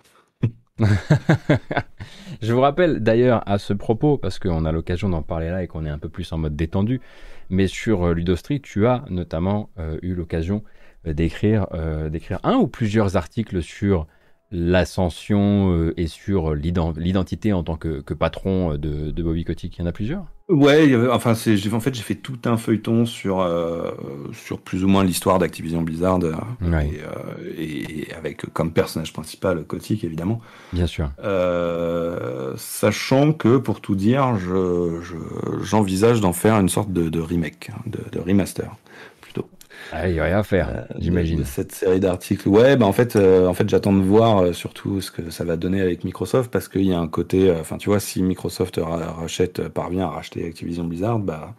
[2.41, 5.67] Je vous rappelle d'ailleurs à ce propos, parce qu'on a l'occasion d'en parler là et
[5.67, 6.99] qu'on est un peu plus en mode détendu,
[7.49, 10.63] mais sur euh, Ludostri, tu as notamment euh, eu l'occasion
[11.07, 11.67] euh, d'écrire
[12.43, 14.07] un ou plusieurs articles sur
[14.51, 19.77] l'ascension et sur l'identité en tant que, patron de, de Bobby Kotick.
[19.77, 20.32] Il y en a plusieurs?
[20.49, 23.91] Ouais, enfin, c'est, en fait, j'ai fait tout un feuilleton sur, euh,
[24.33, 26.83] sur plus ou moins l'histoire d'Activision Blizzard euh, euh,
[27.57, 30.41] et, avec comme personnage principal Kotick, évidemment.
[30.73, 31.09] Bien sûr.
[32.57, 34.99] sachant que, pour tout dire, je,
[35.61, 38.69] j'envisage d'en faire une sorte de, remake, hein, de remaster.
[39.91, 41.45] Ah, il n'y a rien à faire, euh, j'imagine.
[41.45, 42.47] Cette série d'articles.
[42.49, 45.43] Ouais, bah en fait, euh, en fait j'attends de voir euh, surtout ce que ça
[45.43, 47.51] va donner avec Microsoft parce qu'il y a un côté.
[47.51, 51.53] Enfin, tu vois, si Microsoft rachète, parvient à racheter Activision Blizzard, bah.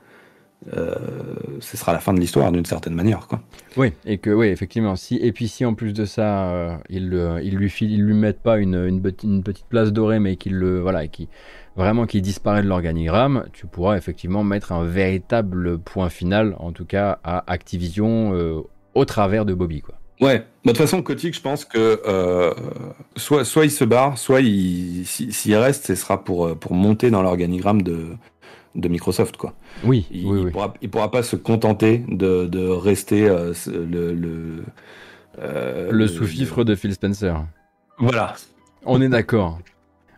[1.60, 3.40] Ce sera la fin de l'histoire d'une certaine manière quoi.
[3.76, 7.56] Oui et que oui effectivement si et puis si en plus de ça ils, ils
[7.56, 11.06] lui ils lui mettent pas une, une, une petite place dorée mais qu'ils le voilà
[11.06, 11.28] qui
[11.76, 16.84] vraiment qui disparaît de l'organigramme, tu pourras effectivement mettre un véritable point final, en tout
[16.84, 18.60] cas à Activision, euh,
[18.94, 19.80] au travers de Bobby.
[19.80, 19.96] Quoi.
[20.20, 22.54] Ouais, bah, de toute façon, Kotick, je pense que euh,
[23.16, 27.22] soit, soit il se barre, soit s'il reste, ce sera pour, euh, pour monter dans
[27.22, 28.06] l'organigramme de,
[28.75, 29.37] de Microsoft.
[29.37, 29.55] Quoi.
[29.85, 34.12] Oui, il, oui, il, Pourra, il pourra pas se contenter de, de rester le.
[34.12, 34.64] Le,
[35.91, 37.45] le sous-fifre de Phil Spencer.
[37.99, 38.35] Voilà.
[38.87, 39.59] On est d'accord.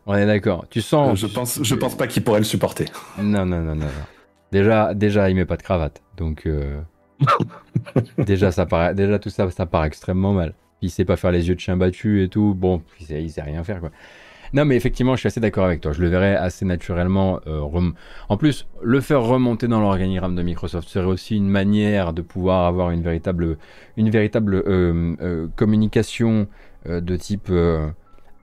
[0.06, 0.66] On est d'accord.
[0.70, 1.12] Tu sens.
[1.12, 2.86] Euh, je pense, je pense pas qu'il pourrait le supporter.
[3.18, 3.86] Non, non, non, non.
[4.52, 6.80] Déjà, déjà, il met pas de cravate, donc euh,
[8.18, 10.54] déjà, ça paraît, déjà tout ça, ça paraît extrêmement mal.
[10.80, 12.54] Il sait pas faire les yeux de chien battu et tout.
[12.54, 13.90] Bon, il sait, sait rien faire quoi.
[14.52, 15.92] Non, mais effectivement, je suis assez d'accord avec toi.
[15.92, 17.40] Je le verrais assez naturellement.
[17.46, 17.90] Euh,
[18.28, 22.66] en plus, le faire remonter dans l'organigramme de Microsoft serait aussi une manière de pouvoir
[22.66, 23.58] avoir une véritable,
[23.96, 24.62] une véritable
[25.56, 26.48] communication
[26.86, 27.50] de type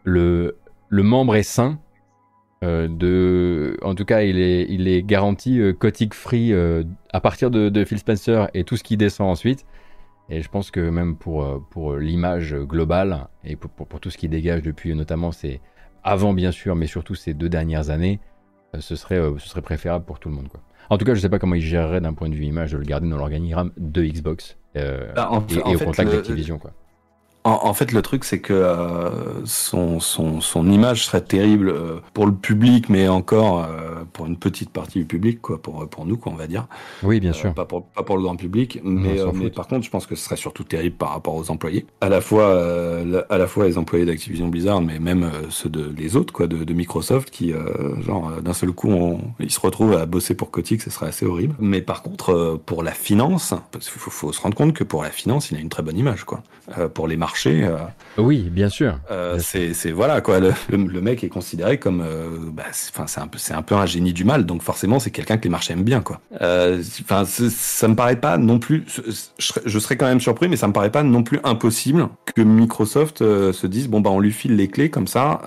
[0.05, 0.55] le
[0.93, 1.79] le membre est sain.
[2.63, 5.73] Euh, de, en tout cas, il est, il est garanti euh,
[6.11, 9.65] free euh, à partir de, Phil Spencer et tout ce qui descend ensuite.
[10.29, 14.17] Et je pense que même pour, euh, pour l'image globale et pour, pour, tout ce
[14.17, 15.61] qui dégage depuis, notamment c'est
[16.03, 18.19] avant bien sûr, mais surtout ces deux dernières années,
[18.79, 20.47] ce, serait, ce serait préférable pour tout le monde.
[20.47, 20.61] Quoi.
[20.89, 22.71] En tout cas, je ne sais pas comment il gérerait d'un point de vue image
[22.71, 26.57] de le garder dans l'organigramme de Xbox bah, et, au contact d'Activision.
[26.57, 26.71] Quoi.
[27.45, 29.09] En, fait, le truc, c'est que euh,
[29.45, 34.37] son, son, son, image serait terrible euh, pour le public, mais encore euh, pour une
[34.37, 36.67] petite partie du public, quoi, pour, pour nous, quoi, on va dire.
[37.03, 37.53] Oui, bien sûr.
[37.53, 40.23] Pas pour, pas pour le grand public, mais, mais par contre, je pense que ce
[40.23, 41.85] serait surtout terrible par rapport aux employés.
[41.99, 42.57] À la fois,
[43.29, 46.63] à la fois les employés d'Activision Blizzard, mais même ceux de les autres, quoi, de,
[46.63, 47.51] de Microsoft, qui,
[48.05, 51.25] genre, d'un seul coup, on, ils se retrouvent à bosser pour Kotick, ce serait assez
[51.25, 51.55] horrible.
[51.59, 55.03] Mais par contre, pour la finance, parce qu'il faut, faut, se rendre compte que pour
[55.03, 56.41] la finance, il a une très bonne image, quoi.
[56.93, 57.77] pour les marchés euh,
[58.17, 58.99] oui, bien sûr.
[59.11, 60.39] Euh, c'est voilà quoi.
[60.39, 64.13] Le, mec est considéré comme, euh, bah, c'est un peu c'est un peu un génie
[64.13, 64.45] du mal.
[64.45, 66.21] Donc forcément c'est quelqu'un que les marchés aiment bien quoi.
[66.39, 68.85] Enfin ça me paraît pas non plus.
[69.37, 73.19] Je, serais quand même surpris, mais ça me paraît pas non plus impossible que Microsoft
[73.19, 75.41] se dise bon bah on lui file les clés comme ça.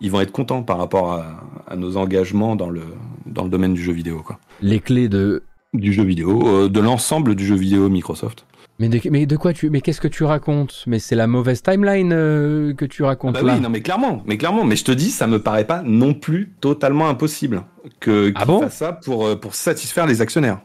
[0.00, 2.82] ils vont être contents par rapport à, à, nos engagements dans le
[3.26, 4.38] dans le domaine du jeu vidéo quoi.
[4.60, 5.44] Les clés de
[5.74, 8.47] du jeu vidéo, de l'ensemble du jeu vidéo Microsoft.
[8.80, 10.84] Mais de, mais de quoi tu mais qu'est-ce que tu racontes?
[10.86, 13.54] Mais c'est la mauvaise timeline euh, que tu racontes ah bah là.
[13.54, 16.14] Oui, non mais clairement, mais clairement, mais je te dis, ça me paraît pas non
[16.14, 17.64] plus totalement impossible
[17.98, 18.60] que ah bon?
[18.60, 20.60] fasse ça pour euh, pour satisfaire les actionnaires.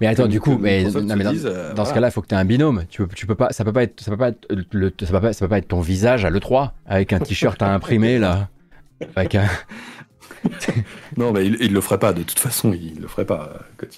[0.00, 2.26] Mais attends, du coup, mais, non, mais dans, euh, dans ce cas-là, il faut que
[2.26, 2.84] tu aies un binôme.
[2.90, 5.06] Tu peux, tu peux pas, ça peut pas être, ça peut pas être le, ça
[5.06, 7.72] peut pas, ça peut pas être ton visage à le 3 avec un t-shirt à
[7.72, 8.48] imprimer là,
[9.14, 9.46] avec un.
[11.16, 12.12] non, mais il, il, le ferait pas.
[12.12, 13.52] De toute façon, il le ferait pas.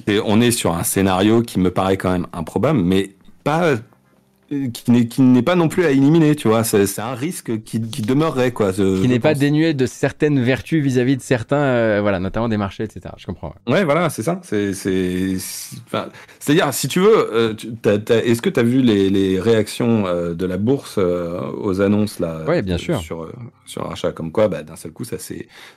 [0.06, 3.16] Et on est sur un scénario qui me paraît quand même improbable, mais
[3.48, 3.76] pas euh,
[4.72, 6.64] qui n'est pas non plus à éliminer, tu vois.
[6.64, 8.72] C'est un risque qui, qui, demeurerait, quoi.
[8.72, 12.84] qui n'est pas dénué de certaines vertus vis-à-vis de certains, euh, voilà, notamment des marchés,
[12.84, 13.14] etc.
[13.18, 13.54] Je comprends.
[13.66, 14.40] Ouais, voilà, c'est ça.
[14.42, 20.46] C'est, c'est-à-dire, si tu veux, euh, est-ce que tu as vu les, les réactions de
[20.46, 23.00] la bourse aux annonces là Ouais, bien sûr.
[23.00, 23.28] Sur
[23.66, 25.16] sur l'achat, comme quoi, bah, d'un seul coup, ça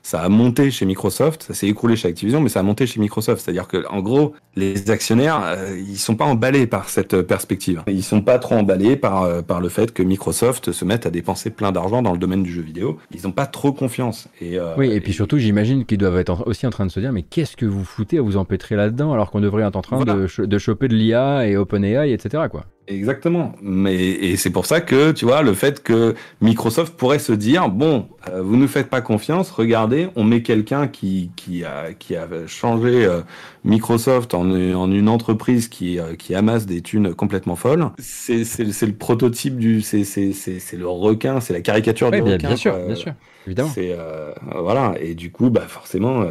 [0.02, 3.02] ça a monté chez Microsoft, ça s'est écroulé chez Activision, mais ça a monté chez
[3.02, 3.44] Microsoft.
[3.44, 7.84] C'est-à-dire que, en gros, les actionnaires, ils sont pas emballés par cette perspective.
[7.88, 11.10] Ils sont pas trop emballés par, euh, par le fait que Microsoft se mette à
[11.10, 12.98] dépenser plein d'argent dans le domaine du jeu vidéo.
[13.14, 14.28] Ils n'ont pas trop confiance.
[14.40, 17.00] Et, euh, oui, et puis surtout, j'imagine qu'ils doivent être aussi en train de se
[17.00, 19.82] dire, mais qu'est-ce que vous foutez à vous empêtrer là-dedans alors qu'on devrait être en
[19.82, 22.46] train de, de choper de l'IA et OpenAI, etc.
[22.50, 22.66] Quoi.
[22.88, 23.54] Exactement.
[23.62, 27.70] Mais et c'est pour ça que tu vois le fait que Microsoft pourrait se dire
[27.70, 32.16] bon, euh, vous nous faites pas confiance, regardez, on met quelqu'un qui qui a qui
[32.16, 33.22] a changé euh,
[33.64, 37.90] Microsoft en, en une entreprise qui euh, qui amasse des thunes complètement folles.
[37.98, 42.34] C'est le prototype du c'est c'est c'est c'est le requin, c'est la caricature du bien,
[42.34, 42.48] requin.
[42.50, 43.14] bien sûr, bien sûr.
[43.48, 43.72] Évidemment.
[43.76, 46.26] Euh, voilà et du coup bah forcément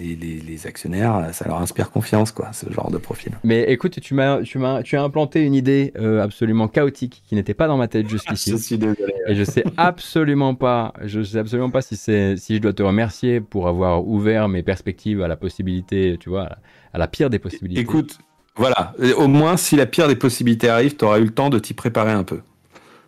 [0.00, 3.38] les, les, les actionnaires ça leur inspire confiance quoi ce genre de profil.
[3.44, 7.54] Mais écoute tu m'as tu m'as tu as implanté une idée absolument chaotique qui n'était
[7.54, 8.50] pas dans ma tête jusqu'ici.
[8.56, 9.14] Je suis désolé.
[9.28, 12.82] Et je sais absolument pas je sais absolument pas si c'est si je dois te
[12.82, 16.48] remercier pour avoir ouvert mes perspectives à la possibilité tu vois
[16.92, 17.80] à la pire des possibilités.
[17.80, 18.18] Écoute
[18.56, 21.58] voilà au moins si la pire des possibilités arrive tu auras eu le temps de
[21.58, 22.40] t'y préparer un peu.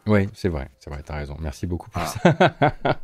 [0.07, 1.37] Oui, c'est vrai, c'est vrai, t'as raison.
[1.41, 2.21] Merci beaucoup pour ça.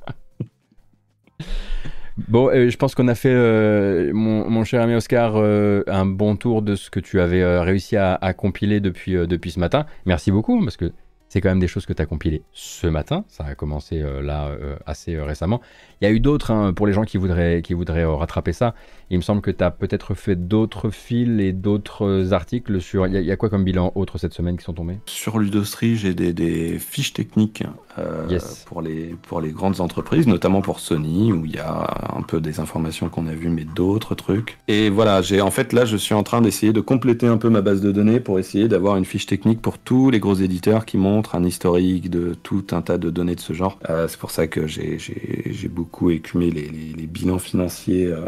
[2.26, 6.04] Bon, euh, je pense qu'on a fait, euh, mon, mon, cher ami Oscar, euh, un
[6.04, 9.86] bon tour de ce que tu avais réussi à, à compiler depuis, depuis ce matin.
[10.04, 10.92] Merci beaucoup, parce que
[11.28, 13.24] c'est quand même des choses que tu as compilées ce matin.
[13.28, 14.50] Ça a commencé euh, là
[14.86, 15.60] assez récemment.
[16.00, 18.74] Il y a eu d'autres, hein, pour les gens qui voudraient, qui voudraient rattraper ça.
[19.10, 23.06] Il me semble que tu as peut-être fait d'autres fils et d'autres articles sur.
[23.06, 24.98] Il y, y, a quoi comme bilan autre cette semaine qui sont tombés?
[25.06, 27.64] Sur Ludostri, j'ai des, des, fiches techniques
[27.98, 28.64] euh, yes.
[28.66, 32.40] pour, les, pour les grandes entreprises, notamment pour Sony, où il y a un peu
[32.40, 34.58] des informations qu'on a vues, mais d'autres trucs.
[34.68, 37.48] Et voilà, j'ai en fait là, je suis en train d'essayer de compléter un peu
[37.48, 40.84] ma base de données pour essayer d'avoir une fiche technique pour tous les gros éditeurs
[40.84, 40.98] qui
[41.34, 43.78] un historique de tout un tas de données de ce genre.
[43.88, 48.26] Euh, C'est pour ça que j'ai beaucoup écumé les, bilans financiers euh,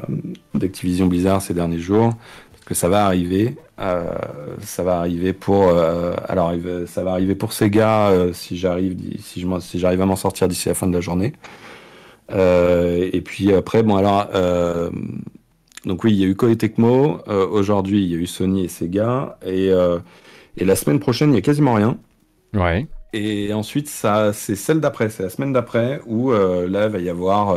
[0.55, 2.15] d'Activision Blizzard ces derniers jours
[2.67, 3.57] que ça va arriver.
[3.81, 4.05] Euh,
[4.61, 5.71] ça va arriver pour.
[6.29, 6.53] Alors,
[6.87, 10.87] ça va arriver pour Sega si j'arrive si j'arrive à m'en sortir d'ici la fin
[10.87, 11.33] de la journée.
[12.33, 14.29] et puis après, bon alors.
[15.85, 17.19] donc oui, il y a eu Koei Tecmo.
[17.27, 19.39] Aujourd'hui, il y a eu Sony et Sega.
[19.45, 19.71] Et,
[20.57, 21.97] et la semaine prochaine, il y a quasiment rien.
[22.55, 22.87] Ouais.
[23.13, 27.09] Et ensuite, ça, c'est celle d'après, c'est la semaine d'après où là, il va y
[27.09, 27.57] avoir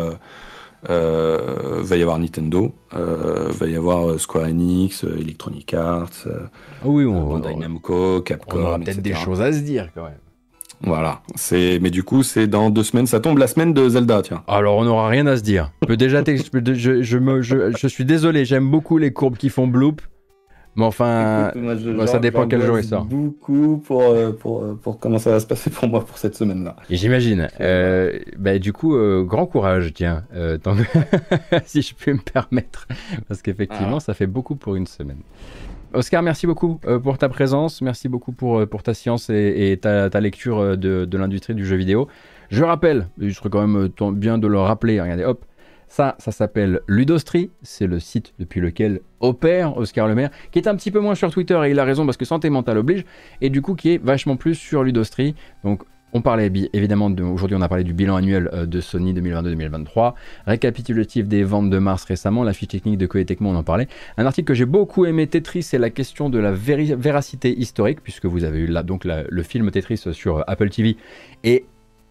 [0.89, 6.27] euh, va y avoir Nintendo, euh, va y avoir Square Enix, Electronic Arts,
[6.83, 8.57] oui, on, Bandai Namco, Capcom.
[8.59, 10.17] On aura peut-être des choses à se dire quand même.
[10.81, 14.21] Voilà, c'est mais du coup c'est dans deux semaines, ça tombe la semaine de Zelda,
[14.21, 14.43] tiens.
[14.47, 15.71] Alors on n'aura rien à se dire.
[15.83, 19.47] Je peux déjà je, je, me, je, je suis désolé, j'aime beaucoup les courbes qui
[19.47, 20.01] font bloop.
[20.75, 23.05] Mais enfin, Écoute, moi, je, bah, ça dépend quel jour il sort.
[23.05, 26.75] Beaucoup pour, pour, pour comment ça va se passer pour moi pour cette semaine-là.
[26.89, 27.47] J'imagine.
[27.59, 30.75] Euh, bah, du coup, euh, grand courage, tiens, euh, tant...
[31.65, 32.87] si je peux me permettre.
[33.27, 34.01] Parce qu'effectivement, ah.
[34.01, 35.19] ça fait beaucoup pour une semaine.
[35.93, 39.77] Oscar, merci beaucoup euh, pour ta présence, merci beaucoup pour, pour ta science et, et
[39.77, 42.07] ta, ta, lecture de, de l'industrie du jeu vidéo.
[42.49, 45.45] Je rappelle, il serait quand même bien de le rappeler, regardez, hop,
[45.93, 50.75] ça, ça s'appelle Ludostri, c'est le site depuis lequel opère Oscar Lemaire, qui est un
[50.75, 53.05] petit peu moins sur Twitter, et il a raison parce que santé mentale oblige,
[53.41, 55.35] et du coup qui est vachement plus sur Ludostri.
[55.63, 60.15] Donc on parlait évidemment, aujourd'hui on a parlé du bilan annuel de Sony 2022-2023,
[60.47, 63.87] récapitulatif des ventes de mars récemment, la fiche technique de Koei Tecmo on en parlait.
[64.17, 68.25] Un article que j'ai beaucoup aimé, Tetris, c'est la question de la véracité historique, puisque
[68.25, 70.97] vous avez eu là donc le film Tetris sur Apple TV,
[71.43, 71.65] et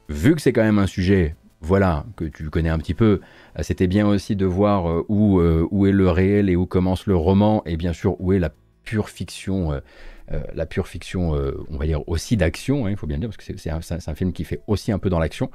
[0.09, 3.21] vu que c'est quand même un sujet voilà, que tu connais un petit peu.
[3.61, 7.63] C'était bien aussi de voir où, où est le réel et où commence le roman,
[7.67, 8.51] et bien sûr où est la
[8.85, 9.81] pure fiction,
[10.31, 13.29] euh, la pure fiction, euh, on va dire aussi d'action, hein, il faut bien dire,
[13.29, 15.51] parce que c'est un, un, film qui fait aussi un peu dans l'action.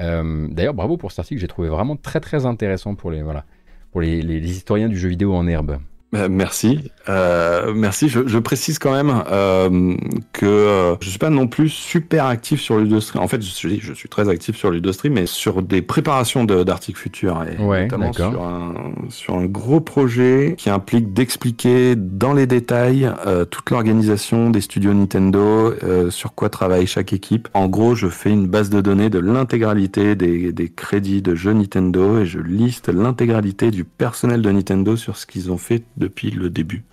[0.00, 3.44] Euh, D'ailleurs, bravo pour cet article, j'ai trouvé vraiment très très intéressant pour les, voilà,
[3.90, 5.78] pour les historiens du jeu vidéo en herbe.
[6.12, 8.10] Merci, euh, merci.
[8.10, 9.96] Je, je, précise quand même euh,
[10.34, 13.18] que euh, je suis pas non plus super actif sur Ludostri.
[13.18, 17.00] En fait, je suis, je suis très actif sur Ludostri, mais sur des préparations d'articles
[17.00, 18.74] futurs, et ouais, notamment sur un,
[19.08, 24.92] sur un gros projet qui implique d'expliquer dans les détails euh, toute l'organisation des studios
[24.92, 27.48] Nintendo, euh, sur quoi travaille chaque équipe.
[27.54, 31.54] En gros, je fais une base de données de l'intégralité des, des crédits de jeux
[31.54, 36.30] Nintendo et je liste l'intégralité du personnel de Nintendo sur ce qu'ils ont fait depuis
[36.30, 36.84] le début.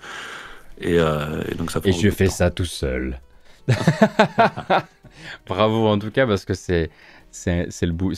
[0.80, 2.32] Et, euh, et donc ça Et je fais temps.
[2.32, 3.20] ça tout seul.
[5.48, 6.90] Bravo en tout cas parce que c'est
[7.32, 8.14] c'est le bout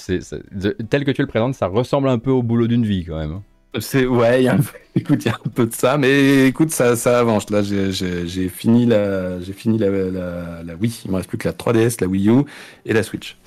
[0.89, 3.41] tel que tu le présentes ça ressemble un peu au boulot d'une vie quand même.
[3.79, 4.59] C'est ouais, y a un,
[4.95, 7.49] écoute, il y a un peu de ça, mais écoute, ça, ça avance.
[7.49, 11.03] Là, j'ai fini la, j'ai fini la, la, la, Wii.
[11.05, 12.43] Il me reste plus que la 3DS, la Wii U
[12.85, 13.37] et la Switch.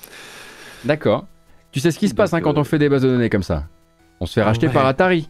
[0.83, 1.27] D'accord.
[1.71, 3.43] Tu sais ce qui se passe hein, quand on fait des bases de données comme
[3.43, 3.65] ça?
[4.19, 4.73] On se fait racheter ouais.
[4.73, 5.29] par Atari.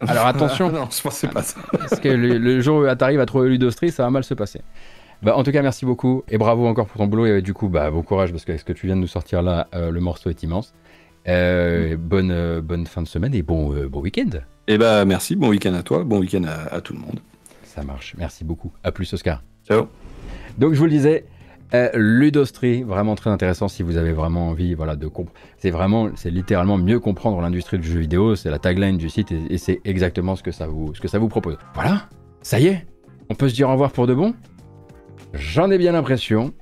[0.00, 0.70] Alors attention.
[0.70, 1.60] non, je pensais pas ça.
[1.72, 4.60] parce que le, le, jour où Atari va trouver Ludostri, ça va mal se passer.
[5.22, 7.26] Bah, en tout cas, merci beaucoup et bravo encore pour ton boulot.
[7.26, 9.42] Et du coup, bah, bon courage parce que ce que tu viens de nous sortir
[9.42, 10.74] là, euh, le morceau est immense.
[11.26, 11.96] Euh, mmh.
[11.96, 14.40] bonne, euh, bonne fin de semaine et bon, bon week-end.
[14.68, 17.20] Et bah merci, bon week-end à toi, bon week-end à, à tout le monde.
[17.64, 18.72] Ça marche, merci beaucoup.
[18.82, 19.42] À plus, Oscar.
[19.66, 19.88] Ciao.
[20.58, 21.24] Donc je vous le disais,
[21.72, 25.38] euh, Ludostri, vraiment très intéressant si vous avez vraiment envie voilà, de comprendre.
[25.56, 29.32] C'est vraiment, c'est littéralement mieux comprendre l'industrie du jeu vidéo, c'est la tagline du site
[29.32, 31.56] et, c'est exactement ce que, ça vous, ce que ça vous propose.
[31.74, 32.08] Voilà,
[32.42, 32.86] ça y est,
[33.30, 34.34] on peut se dire au revoir pour de bon?
[35.32, 36.52] J'en ai bien l'impression.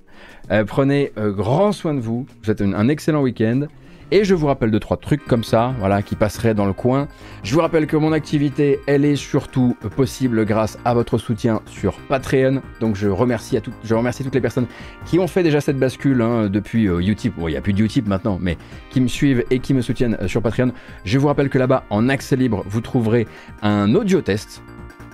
[0.50, 3.66] Euh, prenez euh, grand soin de vous, vous êtes un excellent week-end.
[4.14, 7.08] Et je vous rappelle deux, trois trucs comme ça, voilà, qui passeraient dans le coin.
[7.44, 11.94] Je vous rappelle que mon activité, elle est surtout possible grâce à votre soutien sur
[12.10, 12.60] Patreon.
[12.78, 14.66] Donc je remercie, toutes les personnes
[15.06, 17.34] qui ont fait déjà cette bascule hein, depuis euh, Utip.
[17.38, 18.58] Bon, il n'y a plus de maintenant, mais
[18.90, 20.72] qui me suivent et qui me soutiennent euh, sur Patreon.
[21.06, 23.26] Je vous rappelle que là-bas, en accès libre, vous trouverez
[23.62, 24.62] un audio test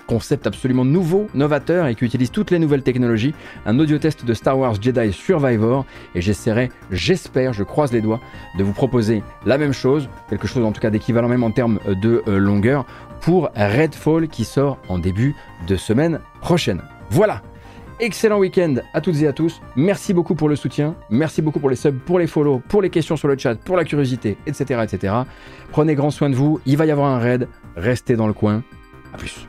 [0.09, 3.35] concept absolument nouveau, novateur et qui utilise toutes les nouvelles technologies,
[3.67, 5.85] un audio test de Star Wars Jedi Survivor
[6.15, 8.19] et j'essaierai, j'espère, je croise les doigts,
[8.57, 11.79] de vous proposer la même chose, quelque chose en tout cas d'équivalent même en termes
[12.01, 12.87] de euh, longueur,
[13.21, 15.35] pour Redfall qui sort en début
[15.67, 16.81] de semaine prochaine.
[17.11, 17.43] Voilà
[18.01, 19.61] Excellent week-end à toutes et à tous.
[19.75, 20.95] Merci beaucoup pour le soutien.
[21.09, 23.75] Merci beaucoup pour les subs, pour les follow, pour les questions sur le chat, pour
[23.75, 24.81] la curiosité, etc.
[24.83, 25.13] etc.
[25.71, 26.61] Prenez grand soin de vous.
[26.65, 27.49] Il va y avoir un raid.
[27.75, 28.63] Restez dans le coin.
[29.13, 29.45] A plus.